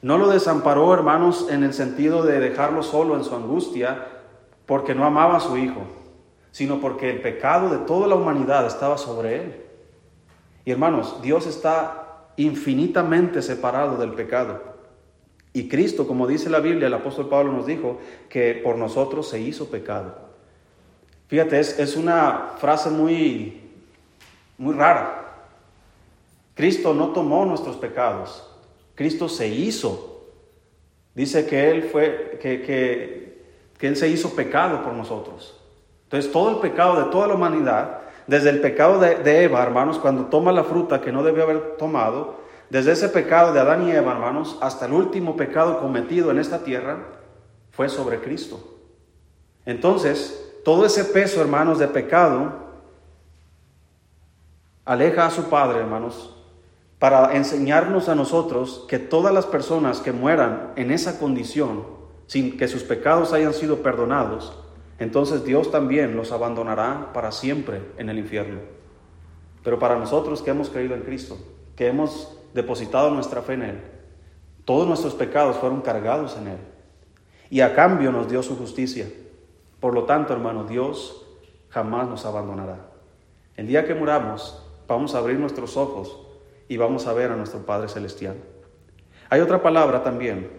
[0.00, 4.06] no lo desamparó, hermanos, en el sentido de dejarlo solo en su angustia,
[4.64, 5.82] porque no amaba a su hijo,
[6.52, 9.64] sino porque el pecado de toda la humanidad estaba sobre él.
[10.64, 14.62] Y hermanos, Dios está infinitamente separado del pecado.
[15.52, 19.40] Y Cristo, como dice la Biblia, el apóstol Pablo nos dijo que por nosotros se
[19.40, 20.27] hizo pecado.
[21.28, 23.70] Fíjate, es, es una frase muy,
[24.56, 25.46] muy rara.
[26.54, 28.44] Cristo no tomó nuestros pecados,
[28.94, 30.16] Cristo se hizo.
[31.14, 33.28] Dice que Él fue, que, que
[33.78, 35.56] que Él se hizo pecado por nosotros.
[36.04, 40.26] Entonces todo el pecado de toda la humanidad, desde el pecado de, Eva, hermanos, cuando
[40.26, 42.36] toma la fruta que no debió haber tomado,
[42.68, 46.64] desde ese pecado de Adán y Eva, hermanos, hasta el último pecado cometido en esta
[46.64, 46.98] tierra,
[47.70, 48.78] fue sobre Cristo.
[49.64, 52.52] Entonces, todo ese peso, hermanos, de pecado,
[54.84, 56.36] aleja a su Padre, hermanos,
[56.98, 61.84] para enseñarnos a nosotros que todas las personas que mueran en esa condición,
[62.26, 64.58] sin que sus pecados hayan sido perdonados,
[64.98, 68.60] entonces Dios también los abandonará para siempre en el infierno.
[69.64, 71.38] Pero para nosotros que hemos creído en Cristo,
[71.76, 73.80] que hemos depositado nuestra fe en Él,
[74.66, 76.58] todos nuestros pecados fueron cargados en Él.
[77.48, 79.06] Y a cambio nos dio su justicia.
[79.80, 81.24] Por lo tanto, hermano, Dios
[81.68, 82.86] jamás nos abandonará.
[83.56, 86.18] El día que muramos, vamos a abrir nuestros ojos
[86.68, 88.36] y vamos a ver a nuestro Padre Celestial.
[89.30, 90.50] Hay otra palabra también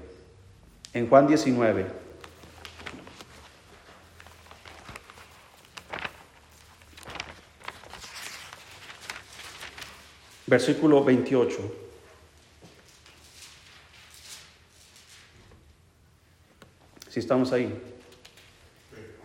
[0.94, 1.88] en Juan 19.
[10.48, 11.58] Versículo 28.
[17.10, 17.99] Si estamos ahí.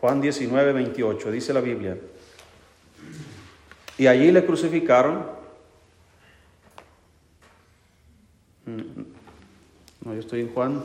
[0.05, 1.97] Juan 19, 28, dice la Biblia.
[3.97, 5.25] Y allí le crucificaron.
[8.67, 9.01] Mm,
[10.05, 10.85] no, yo estoy en Juan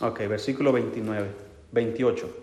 [0.00, 1.28] Ok, versículo 29,
[1.72, 2.36] 28.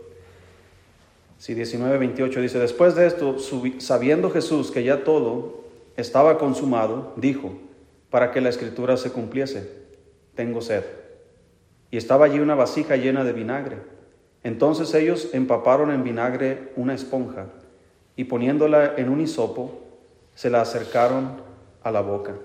[1.40, 3.38] Si 19, 28 dice, después de esto,
[3.80, 5.64] sabiendo Jesús que ya todo
[5.98, 7.58] estaba consumado, dijo,
[8.12, 9.68] para que la escritura se cumpliese,
[10.36, 11.01] tengo sed.
[11.92, 13.78] Y estaba allí una vasija llena de vinagre.
[14.44, 17.48] Entonces ellos empaparon en vinagre una esponja
[18.16, 19.80] y poniéndola en un hisopo,
[20.34, 21.42] se la acercaron
[21.84, 22.36] a la boca.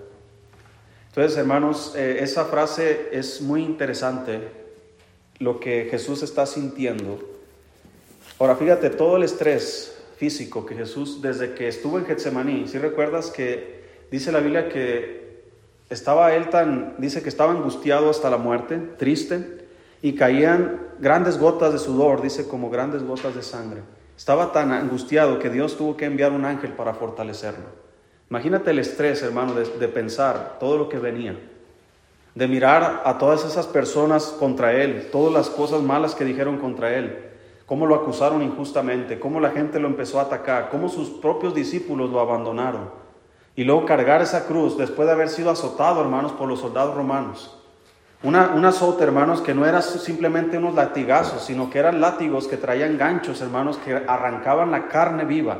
[1.09, 4.41] Entonces, hermanos, eh, esa frase es muy interesante
[5.39, 7.19] lo que Jesús está sintiendo.
[8.39, 13.31] Ahora fíjate, todo el estrés, físico que Jesús, desde que estuvo en Getsemaní, si recuerdas
[13.31, 15.26] que dice la Biblia que
[15.91, 19.67] estaba él tan, dice que estaba angustiado hasta la muerte, triste,
[20.03, 23.83] y caían grandes gotas de sudor, dice como grandes gotas de sangre.
[24.17, 27.67] Estaba tan angustiado que Dios tuvo que enviar un ángel para fortalecerlo.
[28.31, 31.37] Imagínate el estrés, hermano, de, de pensar todo lo que venía
[32.37, 36.95] de mirar a todas esas personas contra él, todas las cosas malas que dijeron contra
[36.95, 37.31] él,
[37.65, 42.11] cómo lo acusaron injustamente, cómo la gente lo empezó a atacar, cómo sus propios discípulos
[42.11, 42.91] lo abandonaron.
[43.57, 47.59] Y luego cargar esa cruz después de haber sido azotado, hermanos, por los soldados romanos.
[48.23, 52.57] Una, un azote, hermanos, que no era simplemente unos latigazos, sino que eran látigos que
[52.57, 55.59] traían ganchos, hermanos, que arrancaban la carne viva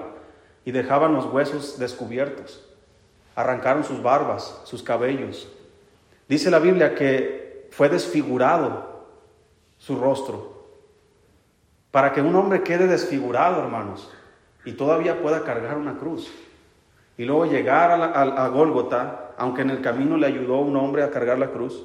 [0.65, 2.63] y dejaban los huesos descubiertos.
[3.35, 5.49] Arrancaron sus barbas, sus cabellos,
[6.29, 9.07] Dice la Biblia que fue desfigurado
[9.79, 10.57] su rostro.
[11.91, 14.11] Para que un hombre quede desfigurado, hermanos,
[14.65, 16.31] y todavía pueda cargar una cruz.
[17.19, 21.11] Y luego llegar a, a, Gólgota, aunque en el camino le ayudó un hombre a
[21.11, 21.85] cargar la cruz,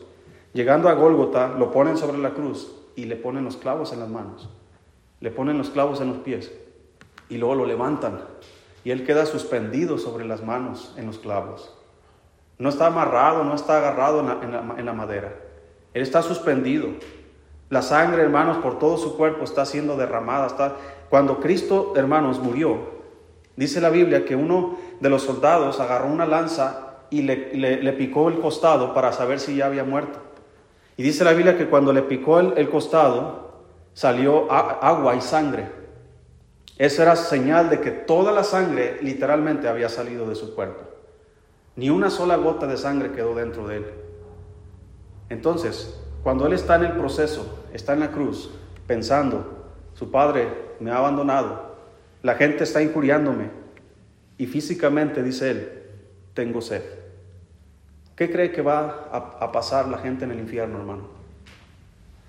[0.54, 4.10] llegando a Gólgota, lo ponen sobre la cruz y le ponen los clavos en las
[4.10, 4.50] manos,
[5.20, 6.52] le ponen los clavos en los pies
[7.30, 8.20] y luego lo levantan
[8.84, 11.74] y él queda suspendido sobre las manos en los clavos.
[12.58, 15.34] No está amarrado, no está agarrado en la, madera.
[15.94, 16.89] Él está suspendido.
[17.70, 20.48] La sangre, hermanos, por todo su cuerpo está siendo derramada.
[20.48, 20.76] Está...
[21.10, 22.78] Cuando Cristo, hermanos, murió,
[23.56, 28.40] dice la Biblia que uno de los soldados agarró una lanza y le, picó el
[28.40, 30.20] costado para saber si ya había muerto.
[30.96, 33.52] Y dice la Biblia que cuando le picó el, el costado,
[33.94, 35.70] salió agua y sangre.
[36.78, 40.84] Esa era señal de que toda la sangre literalmente había salido de su cuerpo.
[41.76, 43.86] Ni una sola gota de sangre quedó dentro de él.
[45.30, 48.52] Entonces, cuando él está en el proceso, está en la cruz,
[48.86, 50.48] pensando, su padre
[50.80, 51.72] me ha abandonado,
[52.22, 53.61] la gente está injuriándome
[54.38, 55.84] y físicamente, dice él,
[56.34, 56.84] tengo sed.
[58.15, 61.08] ¿Qué cree que va a, pasar la gente en el infierno, hermano?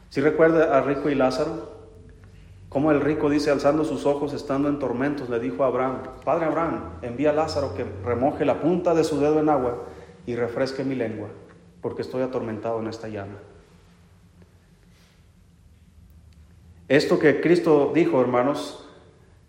[0.08, 1.70] Si recuerda a Rico y Lázaro,
[2.68, 6.46] como el rico dice, alzando sus ojos, estando en tormentos, le dijo a Abraham, Padre
[6.46, 9.84] Abraham, envía a Lázaro que remoje la punta de su dedo en agua
[10.24, 11.28] y refresque mi lengua,
[11.82, 13.36] porque estoy atormentado en esta llama.
[16.88, 18.88] Esto que Cristo dijo, hermanos,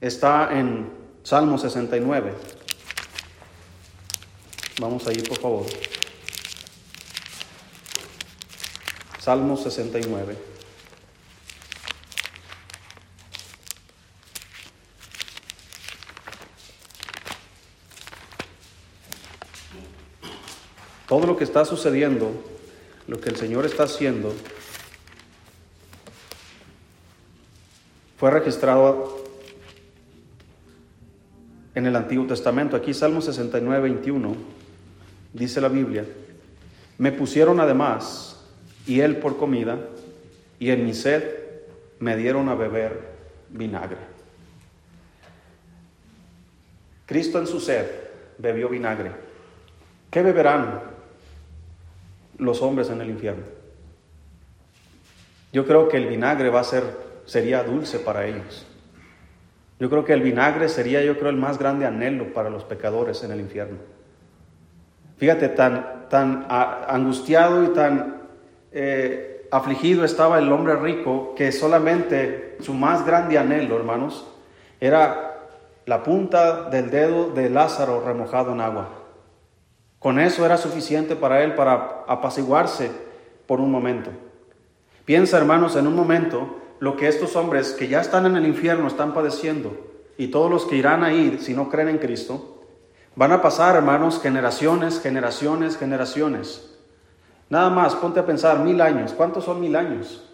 [0.02, 2.34] está en Salmo 69.
[4.80, 5.66] Vamos allí, por favor.
[9.20, 10.38] Salmo 69.
[21.08, 22.34] Todo lo que está sucediendo,
[23.08, 24.34] lo que el Señor está haciendo,
[28.18, 29.23] fue registrado
[31.84, 32.78] en el Antiguo Testamento.
[32.78, 34.36] Aquí Salmo 69, 21,
[35.34, 36.06] dice la Biblia,
[36.98, 38.42] me pusieron además
[38.88, 39.78] y él por comida,
[40.60, 41.24] y en mi sed
[42.00, 43.02] me dieron a beber
[43.50, 43.98] vinagre.
[47.06, 47.86] Cristo en su sed
[48.38, 49.12] bebió vinagre.
[50.10, 50.94] ¿Qué beberán
[52.38, 53.44] los hombres en el infierno.
[55.52, 56.84] Yo creo que el vinagre va a ser,
[57.26, 58.66] sería dulce para ellos.
[59.80, 63.24] Yo creo que el vinagre sería, yo creo, el más grande anhelo para los pecadores
[63.24, 63.78] en el infierno.
[65.18, 68.22] Fíjate, tan, tan angustiado y tan
[68.72, 74.28] eh, afligido estaba el hombre rico que solamente su más grande anhelo, hermanos,
[74.80, 75.34] era
[75.86, 78.90] la punta del dedo de Lázaro remojado en agua.
[80.00, 82.92] Con eso era suficiente para él para apaciguarse
[83.48, 84.10] por un momento.
[85.06, 88.90] Piensa, hermanos, en un momento lo que estos hombres que ya están en el infierno
[88.90, 89.74] están padeciendo
[90.18, 92.62] y todos los que irán a ir si no creen en Cristo,
[93.16, 96.76] van a pasar, hermanos, generaciones, generaciones, generaciones.
[97.50, 99.14] Nada más, ponte a pensar, mil años.
[99.14, 100.30] ¿Cuántos son mil años?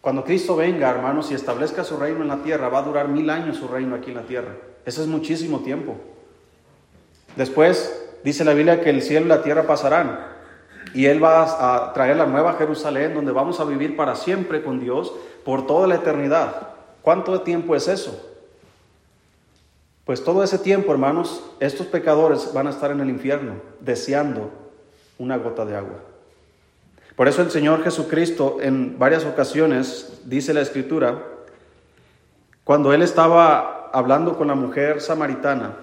[0.00, 3.28] Cuando Cristo venga, hermanos, y establezca su reino en la tierra, va a durar mil
[3.28, 4.54] años su reino aquí en la tierra.
[4.84, 5.96] Eso es muchísimo tiempo.
[7.34, 10.18] Después Dice la Biblia que el cielo y la tierra pasarán
[10.92, 14.80] y Él va a traer la nueva Jerusalén donde vamos a vivir para siempre con
[14.80, 15.12] Dios
[15.44, 16.68] por toda la eternidad.
[17.02, 18.30] ¿Cuánto tiempo es eso?
[20.04, 24.50] Pues todo ese tiempo, hermanos, estos pecadores van a estar en el infierno deseando
[25.18, 26.00] una gota de agua.
[27.16, 31.22] Por eso el Señor Jesucristo en varias ocasiones, dice la Escritura,
[32.64, 35.76] cuando Él estaba hablando con la mujer samaritana,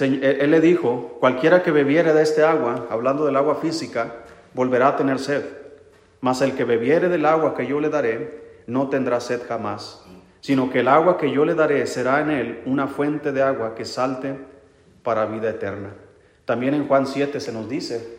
[0.00, 4.14] él, le dijo, cualquiera que bebiere de este agua, hablando del agua física,
[4.54, 5.44] volverá a tener sed.
[6.20, 10.04] Mas el que bebiere del agua que yo le daré, no tendrá sed jamás,
[10.40, 13.74] sino que el agua que yo le daré será en él una fuente de agua
[13.74, 14.36] que salte
[15.02, 15.94] para vida eterna.
[16.44, 18.18] También en Juan 7 se nos dice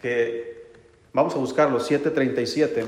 [0.00, 0.70] que,
[1.12, 2.86] vamos a buscarlo, 7.37.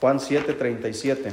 [0.00, 1.32] Juan 7:37.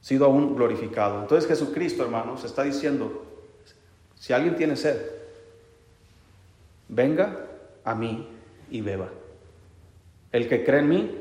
[0.00, 1.20] sido aún glorificado.
[1.20, 3.24] Entonces Jesucristo, hermanos, está diciendo,
[4.14, 5.00] si alguien tiene sed,
[6.88, 7.46] venga
[7.84, 8.28] a mí
[8.70, 9.08] y beba.
[10.32, 11.20] El que cree en mí,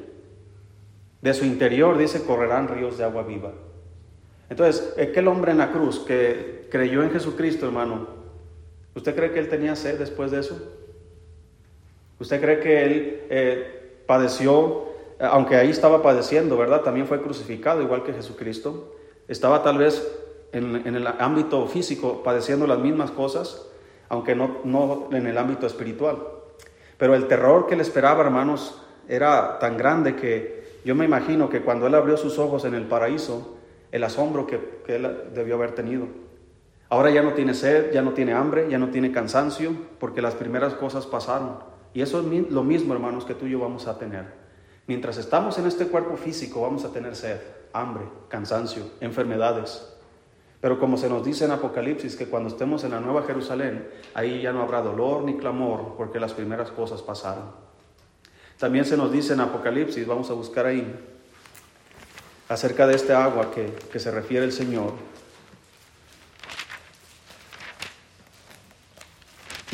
[1.21, 3.53] de su interior, dice, correrán ríos de agua viva.
[4.49, 8.25] Entonces, aquel hombre en la cruz que creyó en Jesucristo, hermano,
[8.95, 10.57] ¿Usted cree que él tenía sed después de eso?
[12.17, 14.85] ¿Usted cree que él eh, padeció,
[15.19, 16.81] aunque ahí estaba padeciendo, ¿verdad?
[16.81, 18.95] También fue crucificado igual que Jesucristo.
[19.27, 20.05] Estaba tal vez
[20.51, 23.67] en, el ámbito físico padeciendo las mismas cosas,
[24.09, 26.17] aunque no, no en el ámbito espiritual.
[26.97, 31.61] Pero el terror que le esperaba, hermanos, era tan grande que yo me imagino que
[31.61, 33.57] cuando él abrió sus ojos en el paraíso,
[33.91, 36.07] el asombro que, que él debió haber tenido.
[36.89, 40.35] Ahora ya no tiene sed, ya no tiene hambre, ya no tiene cansancio, porque las
[40.35, 41.57] primeras cosas pasaron.
[41.93, 44.44] Y eso es lo mismo, hermanos, que tú y yo vamos a tener.
[44.87, 47.39] Mientras estamos en este cuerpo físico, vamos a tener sed,
[47.73, 49.87] hambre, cansancio, enfermedades.
[50.61, 54.41] Pero como se nos dice en Apocalipsis, que cuando estemos en la Nueva Jerusalén, ahí
[54.41, 57.51] ya no habrá dolor ni clamor, porque las primeras cosas pasaron.
[58.57, 60.95] También se nos dice en Apocalipsis, vamos a buscar ahí,
[62.47, 64.93] acerca de este agua que, que se refiere el Señor,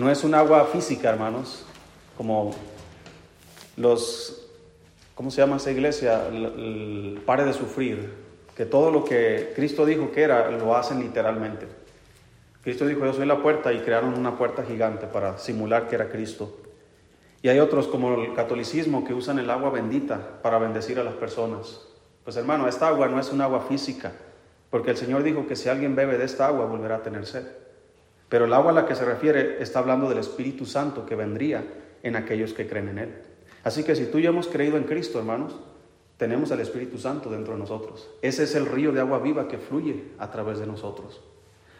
[0.01, 1.64] No es un agua física, hermanos,
[2.18, 2.55] como
[3.78, 4.41] los,
[5.22, 6.19] ¿cómo se llama esa iglesia?
[7.28, 8.11] Pare de sufrir,
[8.57, 11.67] que todo lo que Cristo dijo que era, lo hacen literalmente.
[12.63, 16.09] Cristo dijo, yo soy la puerta y crearon una puerta gigante para simular que era
[16.09, 16.57] Cristo.
[17.43, 21.13] Y hay otros como el catolicismo que usan el agua bendita para bendecir a las
[21.13, 21.82] personas.
[22.24, 24.13] Pues hermano, esta agua no es un agua física,
[24.72, 27.45] porque el Señor dijo que si alguien bebe de esta agua volverá a tener sed.
[28.28, 31.63] Pero el agua a la que se refiere está hablando del Espíritu Santo que vendría
[32.01, 33.30] en aquellos que creen en Él.
[33.64, 35.55] Así que si tú ya hemos creído en Cristo, hermanos,
[36.18, 38.09] tenemos al Espíritu Santo dentro de nosotros.
[38.22, 41.22] Ese es el río de agua viva que fluye a través de nosotros.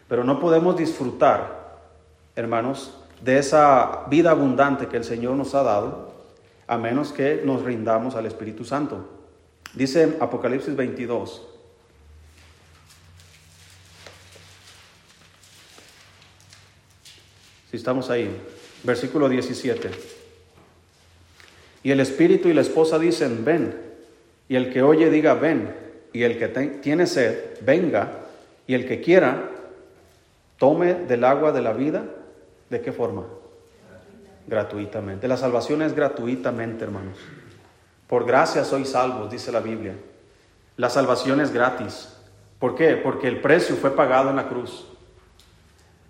[0.08, 1.80] Pero no podemos disfrutar,
[2.36, 6.12] hermanos, de esa vida abundante que el Señor nos ha dado,
[6.66, 9.06] a menos que nos rindamos al Espíritu Santo.
[9.74, 11.48] Dice Apocalipsis 22,
[17.72, 18.28] Si estamos ahí,
[18.84, 20.11] versículo 17.
[21.82, 23.74] Y el espíritu y la esposa dicen, ven.
[24.48, 25.74] Y el que oye diga, ven.
[26.12, 28.10] Y el que tiene sed, venga.
[28.66, 29.50] Y el que quiera,
[30.58, 32.04] tome del agua de la vida.
[32.70, 33.24] ¿De qué forma?
[34.46, 35.26] Gratuitamente.
[35.26, 37.18] La salvación es gratuitamente, hermanos.
[38.06, 39.94] Por gracia sois salvos, dice la Biblia.
[40.76, 42.14] La salvación es gratis.
[42.58, 42.96] ¿Por qué?
[42.96, 44.86] Porque el precio fue pagado en la cruz.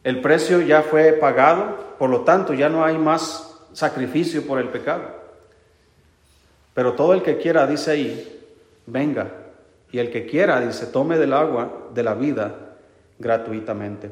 [0.05, 4.69] El precio ya fue pagado, por lo tanto ya no hay más sacrificio por el
[4.69, 5.22] pecado.
[6.75, 8.41] Pero todo el que quiera, dice ahí,
[8.87, 9.31] venga.
[9.91, 12.77] Y el que quiera, dice, tome del agua de la vida
[13.19, 14.11] gratuitamente.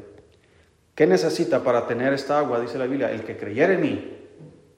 [0.93, 2.59] ¿Qué necesita para tener esta agua?
[2.59, 4.17] Dice la Biblia, el que creyere en mí,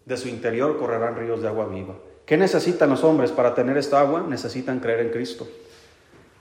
[0.05, 1.95] de su interior correrán ríos de agua viva.
[2.25, 4.25] ¿Qué necesitan los hombres para tener esta agua?
[4.27, 5.47] Necesitan creer en Cristo.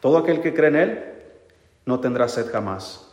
[0.00, 1.04] Todo aquel que cree en Él
[1.86, 3.08] no tendrá sed jamás.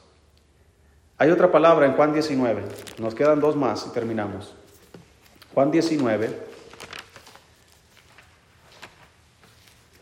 [1.18, 2.62] Hay otra palabra en Juan 19.
[3.00, 4.56] Nos quedan dos más y terminamos.
[5.54, 6.30] Juan 19.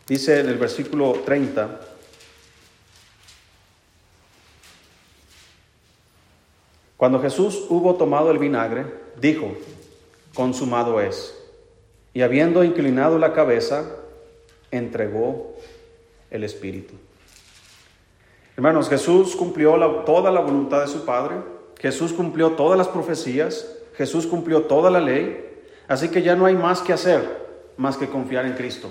[0.07, 1.81] Dice en el versículo 30.
[6.95, 8.85] Cuando Jesús hubo tomado el vinagre,
[9.19, 9.51] dijo,
[10.33, 11.37] consumado es.
[12.13, 13.97] Y habiendo inclinado la cabeza,
[14.71, 15.55] entregó
[16.31, 16.95] el Espíritu.
[18.55, 21.35] Hermanos, Jesús cumplió toda la voluntad de su Padre,
[21.79, 26.55] Jesús cumplió todas las profecías, Jesús cumplió toda la ley, así que ya no hay
[26.55, 27.47] más que hacer
[27.77, 28.89] más que confiar en Cristo.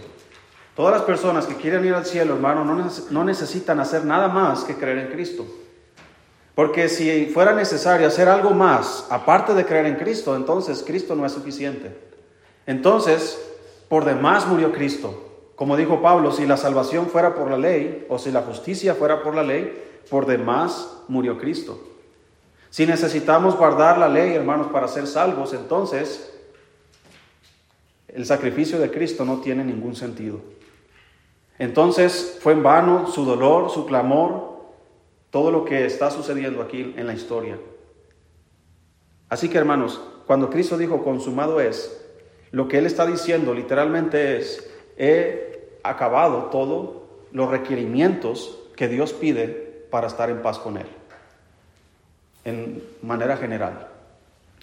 [0.76, 2.62] Todas las personas que quieren ir al cielo, hermano,
[3.10, 5.46] no necesitan hacer nada más que creer en Cristo.
[6.54, 11.24] Porque si fuera necesario hacer algo más, aparte de creer en Cristo, entonces Cristo no
[11.24, 11.96] es suficiente.
[12.66, 13.38] Entonces,
[13.88, 15.22] por demás murió Cristo.
[15.54, 19.22] Como dijo Pablo, si la salvación fuera por la ley o si la justicia fuera
[19.22, 21.80] por la ley, por demás murió Cristo.
[22.68, 26.34] Si necesitamos guardar la ley, hermanos, para ser salvos, entonces
[28.08, 30.55] el sacrificio de Cristo no tiene ningún sentido.
[31.58, 34.56] Entonces fue en vano su dolor, su clamor,
[35.30, 37.58] todo lo que está sucediendo aquí en la historia.
[39.28, 42.02] Así que hermanos, cuando Cristo dijo consumado es,
[42.52, 47.02] lo que Él está diciendo literalmente es, he acabado todos
[47.32, 49.46] los requerimientos que Dios pide
[49.90, 50.86] para estar en paz con Él,
[52.44, 53.88] en manera general.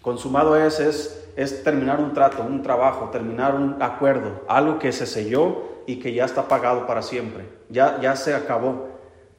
[0.04, 5.06] Consumado es, es, es terminar un trato, un trabajo, terminar un acuerdo, algo que se
[5.06, 8.90] selló y que ya está pagado para siempre, ya, ya se acabó.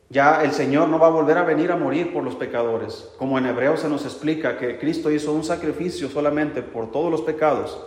[0.08, 3.12] Ya el Señor no va a volver a venir a morir por los pecadores.
[3.18, 7.20] Como en Hebreo se nos explica que Cristo hizo un sacrificio solamente por todos los
[7.20, 7.78] pecados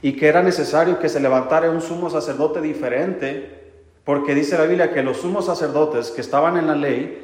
[0.00, 3.72] y que era necesario que se levantara un sumo sacerdote diferente,
[4.04, 7.23] porque dice la Biblia que los sumos sacerdotes que estaban en la ley,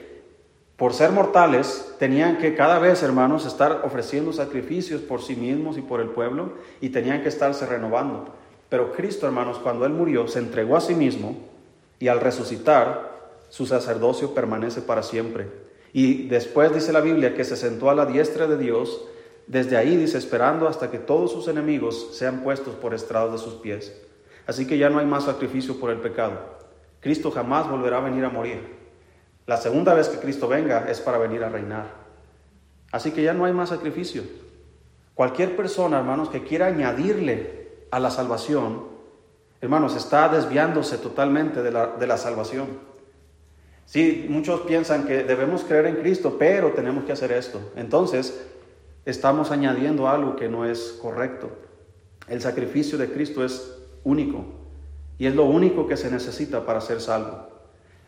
[0.80, 5.82] por ser mortales, tenían que cada vez, hermanos, estar ofreciendo sacrificios por sí mismos y
[5.82, 8.32] por el pueblo y tenían que estarse renovando.
[8.70, 11.36] Pero Cristo, hermanos, cuando Él murió, se entregó a sí mismo
[11.98, 13.10] y al resucitar,
[13.50, 15.48] su sacerdocio permanece para siempre.
[15.92, 19.04] Y después dice la Biblia que se sentó a la diestra de Dios,
[19.48, 23.60] desde ahí dice, esperando hasta que todos sus enemigos sean puestos por estrados de sus
[23.60, 23.94] pies.
[24.46, 26.40] Así que ya no hay más sacrificio por el pecado.
[27.00, 28.79] Cristo jamás volverá a venir a morir.
[29.51, 31.86] La segunda vez que Cristo venga es para venir a reinar.
[32.92, 34.22] Así que ya no hay más sacrificio.
[35.12, 38.84] Cualquier persona, hermanos, que quiera añadirle a la salvación,
[39.61, 42.68] hermanos, está desviándose totalmente de la, de la salvación.
[43.86, 47.72] Sí, muchos piensan que debemos creer en Cristo, pero tenemos que hacer esto.
[47.74, 48.40] Entonces,
[49.05, 51.51] estamos añadiendo algo que no es correcto.
[52.28, 54.44] El sacrificio de Cristo es único
[55.18, 57.48] y es lo único que se necesita para ser salvo.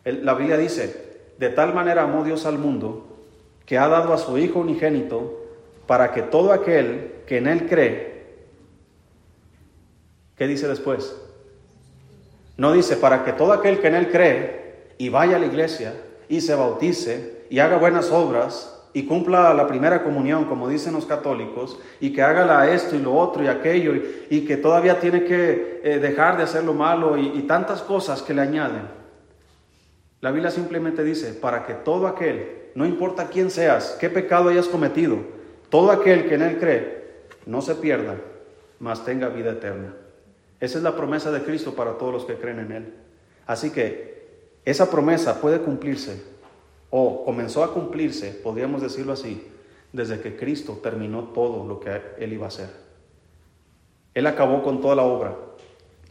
[0.05, 3.07] la Biblia dice, de tal manera amó Dios al mundo
[3.65, 5.39] que ha dado a su Hijo unigénito
[5.87, 8.13] para que todo aquel que en Él cree
[10.37, 11.15] ¿Qué dice después?
[12.57, 15.93] No dice, para que todo aquel que en Él cree y vaya a la iglesia
[16.27, 21.05] y se bautice y haga buenas obras y cumpla la primera comunión, como dicen los
[21.05, 23.93] católicos, y que haga esto y lo otro y aquello,
[24.29, 28.35] y, que todavía tiene que eh, dejar de hacer lo malo y tantas cosas que
[28.35, 29.02] le añaden.
[30.23, 34.69] La Biblia simplemente dice, para que todo aquel, no importa quién seas, qué pecado hayas
[34.69, 35.17] cometido,
[35.67, 38.15] todo aquel que en Él cree, no se pierda,
[38.79, 39.93] mas tenga vida eterna.
[40.61, 42.93] Esa es la promesa de Cristo para todos los que creen en Él.
[43.45, 46.23] Así que esa promesa puede cumplirse
[46.89, 49.45] o comenzó a cumplirse, podríamos decirlo así,
[49.91, 52.69] desde que Cristo terminó todo lo que Él iba a hacer.
[54.13, 55.35] Él acabó con toda la obra,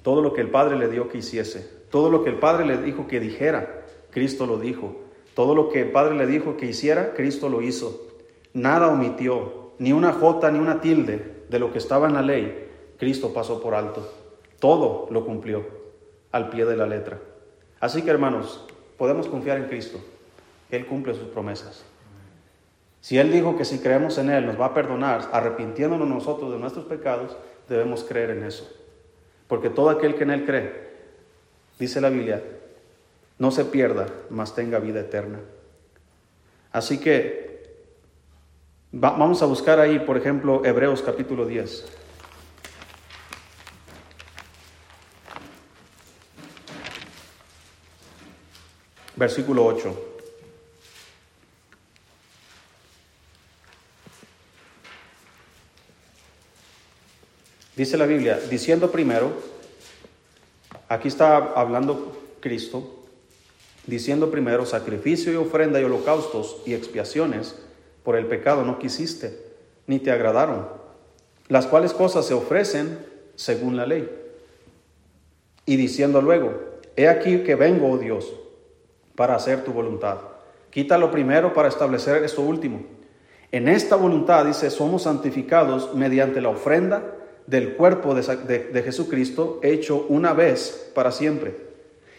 [0.02, 2.76] todo lo que el Padre le dio que hiciese, todo lo que el Padre le
[2.76, 3.78] dijo que dijera,
[4.12, 4.96] Cristo lo dijo.
[5.34, 8.06] Todo lo que el Padre le dijo que hiciera, Cristo lo hizo.
[8.52, 12.68] Nada omitió, ni una jota ni una tilde de lo que estaba en la ley,
[12.98, 14.08] Cristo pasó por alto.
[14.58, 15.64] Todo lo cumplió
[16.30, 17.18] al pie de la letra.
[17.80, 18.64] Así que hermanos,
[18.96, 19.98] podemos confiar en Cristo.
[20.70, 21.84] Él cumple sus promesas.
[23.00, 26.58] Si Él dijo que si creemos en Él nos va a perdonar, arrepintiéndonos nosotros de
[26.58, 27.36] nuestros pecados,
[27.68, 28.70] debemos creer en eso.
[29.48, 30.92] Porque todo aquel que en Él cree,
[31.78, 32.42] dice la Biblia,
[33.42, 35.40] no se pierda, mas tenga vida eterna.
[36.70, 37.74] Así que
[38.92, 41.98] vamos a buscar ahí, por ejemplo, Hebreos capítulo 10.
[49.16, 50.20] versículo 8.
[57.74, 59.32] Dice la Biblia, diciendo primero,
[60.88, 63.01] aquí está hablando Cristo,
[63.86, 67.56] diciendo primero, sacrificio y ofrenda y holocaustos y expiaciones
[68.02, 69.38] por el pecado no quisiste,
[69.86, 70.68] ni te agradaron,
[71.48, 72.98] las cuales cosas se ofrecen
[73.34, 74.08] según la ley.
[75.66, 76.52] Y diciendo luego,
[76.96, 78.32] he aquí que vengo, oh Dios,
[79.14, 80.18] para hacer tu voluntad.
[80.70, 82.82] Quítalo primero para establecer esto último.
[83.52, 87.02] En esta voluntad, dice, somos santificados mediante la ofrenda
[87.46, 91.71] del cuerpo de, Jesucristo hecho una vez para siempre.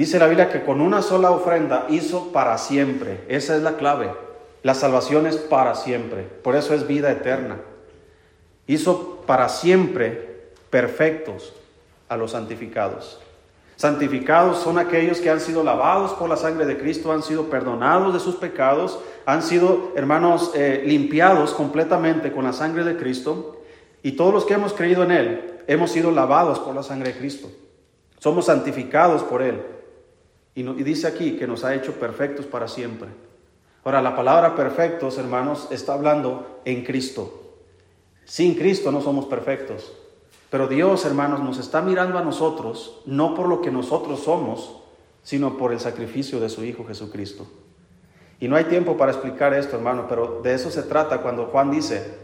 [0.00, 3.22] Dice la Biblia que con una sola ofrenda hizo para siempre.
[3.28, 4.10] Esa es la clave.
[4.62, 6.22] La salvación es para siempre.
[6.22, 7.58] Por eso es vida eterna.
[8.66, 11.52] Hizo para siempre perfectos
[12.08, 13.20] a los santificados.
[13.76, 18.14] Santificados son aquellos que han sido lavados por la sangre de Cristo, han sido perdonados
[18.14, 23.60] de sus pecados, han sido, hermanos, eh, limpiados completamente con la sangre de Cristo.
[24.02, 27.18] Y todos los que hemos creído en Él, hemos sido lavados por la sangre de
[27.18, 27.50] Cristo.
[28.18, 29.60] Somos santificados por Él.
[30.54, 33.08] Y, dice aquí que nos ha hecho perfectos para siempre.
[33.84, 37.56] Ahora, la palabra perfectos, hermanos, está hablando en Cristo.
[38.24, 39.92] Sin Cristo no somos perfectos.
[40.50, 44.76] Pero Dios, hermanos, nos está mirando a nosotros, no por lo que nosotros somos,
[45.22, 47.46] sino por el sacrificio de su Hijo Jesucristo.
[48.40, 51.70] Y no hay tiempo para explicar esto, hermano, pero de eso se trata cuando Juan
[51.70, 52.14] dice,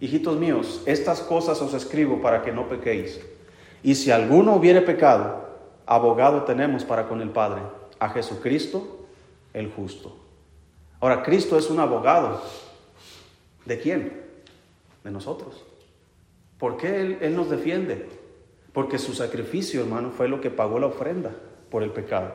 [0.00, 3.20] hijitos míos, estas cosas os escribo para que no pequéis.
[3.82, 5.51] Y si alguno hubiere pecado,
[5.86, 7.62] abogado tenemos para con el Padre,
[7.98, 9.06] a Jesucristo
[9.52, 10.16] el justo.
[11.00, 12.40] Ahora, Cristo es un abogado.
[13.64, 14.22] ¿De quién?
[15.02, 15.64] De nosotros.
[16.58, 18.08] ¿Por qué él, nos defiende?
[18.72, 21.32] Porque su sacrificio, hermano, fue lo que pagó la ofrenda
[21.70, 22.32] por el pecado.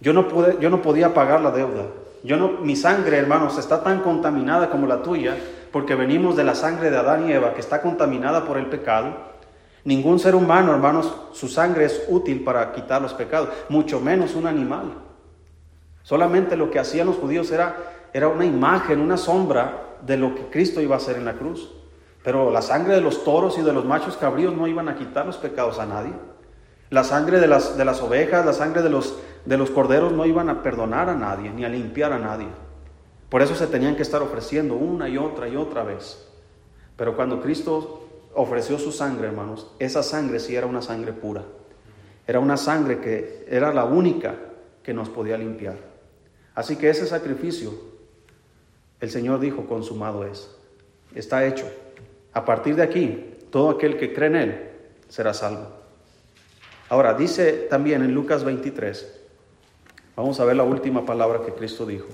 [0.00, 1.86] Yo no, pude, yo no podía pagar la deuda.
[2.24, 5.36] Yo no, mi sangre, hermanos, está tan contaminada como la tuya,
[5.70, 9.27] porque venimos de la sangre de Adán y Eva, que está contaminada por el pecado.
[9.84, 14.46] Ningún ser humano, hermanos, su sangre es útil para quitar los pecados, mucho menos un
[14.46, 14.94] animal.
[16.02, 17.76] Solamente lo que hacían los judíos era,
[18.12, 21.70] era una imagen, una sombra de lo que Cristo iba a hacer en la cruz.
[22.22, 25.26] Pero la sangre de los toros y de los machos cabríos no iban a quitar
[25.26, 26.12] los pecados a nadie.
[26.90, 30.24] La sangre de las, de las ovejas, la sangre de los, de los corderos no
[30.26, 32.48] iban a perdonar a nadie, ni a limpiar a nadie.
[33.28, 36.26] Por eso se tenían que estar ofreciendo una y otra y otra vez.
[36.96, 37.97] Pero cuando Cristo
[38.38, 41.42] ofreció su sangre, hermanos, esa sangre sí era una sangre pura.
[42.24, 44.36] Era una sangre que era la única
[44.82, 45.76] que nos podía limpiar.
[46.54, 47.72] Así que ese sacrificio,
[49.00, 50.54] el Señor dijo, consumado es.
[51.16, 51.68] Está hecho.
[52.32, 54.70] A partir de aquí, todo aquel que cree en Él
[55.08, 55.66] será salvo.
[56.88, 59.20] Ahora, dice también en Lucas 23,
[60.14, 62.06] vamos a ver la última palabra que Cristo dijo.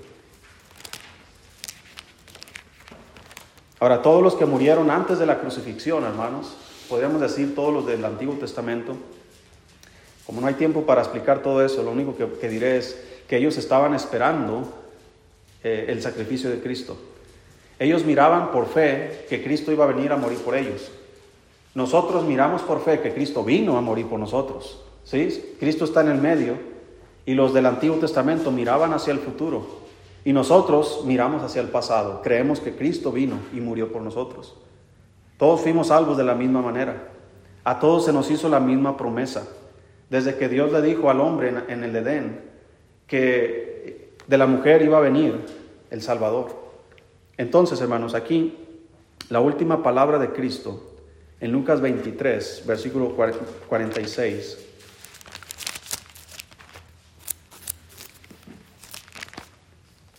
[3.85, 6.55] Ahora, todos los que murieron antes de la crucifixión, hermanos,
[6.89, 8.97] podríamos decir todos los del Antiguo Testamento,
[10.25, 13.59] como no hay tiempo para explicar todo eso, lo único que, diré es que ellos
[13.59, 14.73] estaban esperando
[15.63, 16.97] eh, el sacrificio de Cristo.
[17.79, 20.91] Ellos miraban por fe que Cristo iba a venir a morir por ellos.
[21.75, 24.81] Nosotros miramos por fe que Cristo vino a morir por nosotros.
[25.05, 25.57] ¿Sí?
[25.61, 26.57] Cristo está en el medio
[27.27, 29.84] y los del Antiguo Testamento miraban hacia el futuro
[30.25, 32.23] y nosotros miramos hacia el pasado.
[32.23, 34.57] Creemos que Cristo vino y murió por nosotros.
[35.37, 37.09] Todos fuimos salvos de la misma manera.
[37.65, 39.47] A todos se nos hizo la misma promesa.
[40.09, 42.41] Desde que Dios le dijo al hombre en el Edén
[43.07, 45.45] que de la mujer iba a venir
[45.91, 46.65] el Salvador.
[47.37, 48.57] Entonces, hermanos, aquí
[49.29, 50.95] la última palabra de Cristo
[51.41, 53.15] en Lucas 23, versículo
[53.69, 54.64] 46.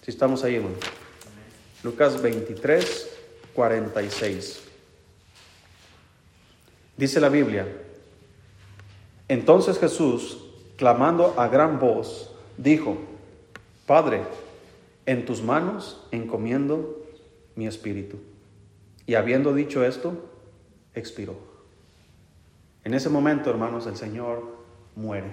[0.05, 0.75] Si estamos ahí, hermano.
[1.83, 3.09] Lucas 23,
[3.55, 4.61] 46.
[6.95, 7.67] Dice la Biblia,
[9.27, 10.45] entonces Jesús,
[10.77, 12.99] clamando a gran voz, dijo,
[13.87, 14.21] Padre,
[15.07, 17.03] en tus manos encomiendo
[17.55, 18.19] mi espíritu.
[19.07, 20.23] Y habiendo dicho esto,
[20.93, 21.35] expiró.
[22.83, 24.43] En ese momento, hermanos, el Señor
[24.95, 25.31] muere.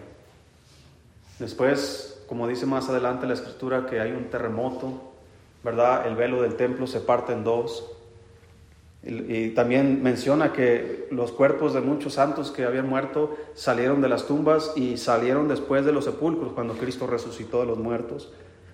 [1.39, 5.03] Después, como dice más adelante la escritura, que hay un terremoto,
[5.63, 6.07] ¿verdad?
[6.07, 7.93] El velo del templo se parte en dos.
[9.03, 14.27] Y, también menciona que los cuerpos de muchos santos que habían muerto salieron de las
[14.27, 18.33] tumbas y salieron después de los sepulcros cuando Cristo resucitó de los muertos.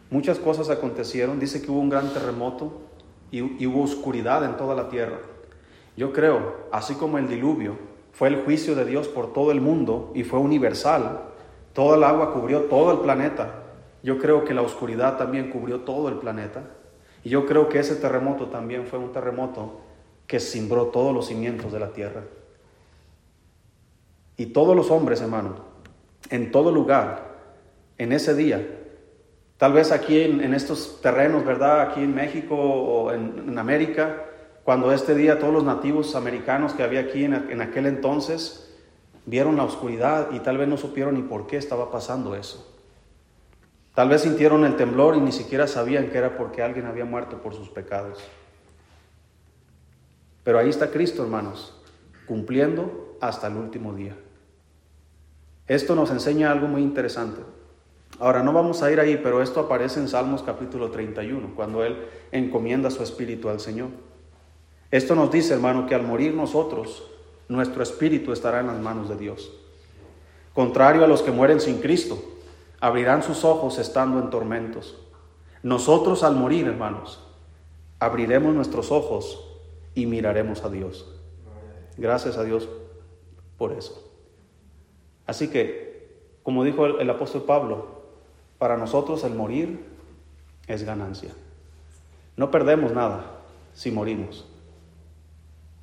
[0.09, 1.41] Muchas cosas acontecieron.
[1.41, 2.75] Dice que hubo un gran terremoto
[3.33, 5.19] y, hubo oscuridad en toda la tierra.
[5.97, 7.77] Yo creo, así como el diluvio
[8.13, 11.28] fue el juicio de Dios por todo el mundo y fue universal,
[11.79, 13.63] todo el agua cubrió todo el planeta.
[14.03, 16.63] Yo creo que la oscuridad también cubrió todo el planeta.
[17.23, 19.79] Y yo creo que ese terremoto también fue un terremoto
[20.27, 22.23] que cimbró todos los cimientos de la tierra.
[24.37, 25.55] Y todos los hombres, hermano,
[26.31, 27.37] en todo lugar,
[27.97, 28.61] en ese día,
[29.57, 31.81] Tal vez aquí en, estos terrenos, ¿verdad?
[31.83, 34.25] Aquí en México o en, América,
[34.63, 38.68] cuando este día todos los nativos americanos que había aquí en, en aquel entonces
[39.29, 42.75] vieron la oscuridad y tal vez no supieron ni por qué estaba pasando eso.
[43.95, 47.43] Tal vez sintieron el temblor y ni siquiera sabían que era porque alguien había muerto
[47.43, 48.19] por sus pecados.
[50.45, 51.75] Pero ahí está Cristo, hermanos,
[52.27, 54.17] cumpliendo hasta el último día.
[55.67, 57.43] Esto nos enseña algo muy interesante.
[58.19, 61.99] Ahora, no vamos a ir ahí, pero esto aparece en Salmos capítulo 31, cuando Él
[62.33, 63.91] encomienda su espíritu al Señor.
[64.91, 67.07] Esto nos dice, hermano, que al morir nosotros,
[67.49, 69.53] nuestro espíritu estará en las manos de Dios.
[70.55, 72.19] Contrario a los que mueren sin Cristo,
[72.81, 74.97] abrirán sus ojos estando en tormentos.
[75.63, 77.21] Nosotros al morir, hermanos,
[77.99, 79.45] abriremos nuestros ojos
[79.95, 81.07] y miraremos a Dios.
[81.97, 82.69] Gracias a Dios
[83.57, 84.05] por eso.
[85.27, 87.99] Así que, como dijo el, apóstol Pablo,
[88.59, 89.85] para nosotros el morir
[90.67, 91.31] es ganancia.
[92.37, 93.27] No perdemos nada
[93.75, 94.48] si morimos.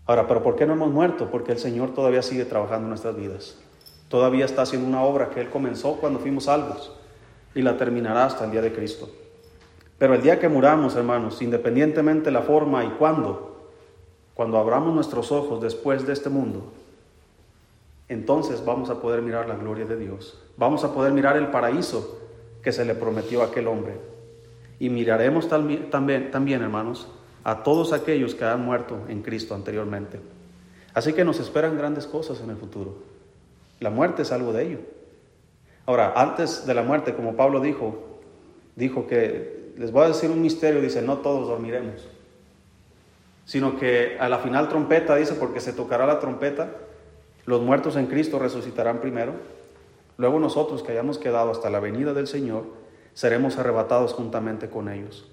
[0.05, 1.29] Ahora, pero ¿por qué no hemos muerto?
[1.31, 3.57] Porque el Señor todavía sigue trabajando en nuestras vidas.
[4.07, 6.93] Todavía está haciendo una obra que Él comenzó cuando fuimos salvos
[7.55, 9.09] y la terminará hasta el día de Cristo.
[9.97, 13.69] Pero el día que muramos, hermanos, independientemente de la forma y cuándo,
[14.33, 16.71] cuando abramos nuestros ojos después de este mundo,
[18.07, 20.39] entonces vamos a poder mirar la gloria de Dios.
[20.57, 22.19] Vamos a poder mirar el paraíso
[22.61, 23.97] que se le prometió a aquel hombre.
[24.77, 27.07] Y miraremos también, también, hermanos,
[27.45, 30.19] a todos aquellos que han muerto en Cristo anteriormente.
[30.95, 32.95] Así que nos esperan grandes cosas en el futuro.
[33.79, 34.79] La muerte es algo de ello.
[35.85, 38.19] Ahora, antes de la muerte, como Pablo dijo,
[38.75, 42.07] dijo que, les voy a decir un misterio, dice, no todos dormiremos,
[43.45, 46.71] sino que a la final trompeta, dice, porque se tocará la trompeta,
[47.45, 49.33] los muertos en Cristo resucitarán primero,
[50.17, 52.63] luego nosotros que hayamos quedado hasta la venida del Señor,
[53.13, 55.29] seremos arrebatados juntamente con ellos.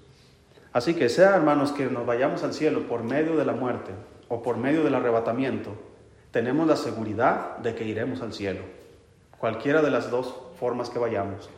[0.73, 3.91] Así que sea, hermanos, que nos vayamos al cielo por medio de la muerte
[4.27, 5.71] o por medio del arrebatamiento,
[6.31, 8.61] tenemos la seguridad de que iremos al cielo,
[9.37, 11.49] cualquiera de las dos formas que vayamos.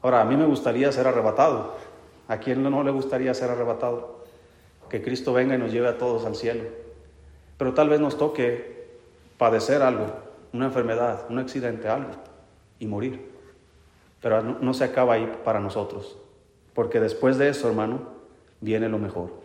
[0.00, 1.76] Ahora, a mí me gustaría ser arrebatado.
[2.26, 4.24] ¿A quién no le gustaría ser arrebatado?
[4.88, 6.64] Que Cristo venga y nos lleve a todos al cielo.
[7.58, 8.88] Pero tal vez nos toque
[9.38, 10.06] padecer algo,
[10.52, 12.10] una enfermedad, un accidente, algo,
[12.78, 13.30] y morir.
[14.20, 16.16] Pero no, se acaba ahí para nosotros,
[16.74, 18.11] porque después de eso, hermano,
[18.62, 19.41] viene lo mejor.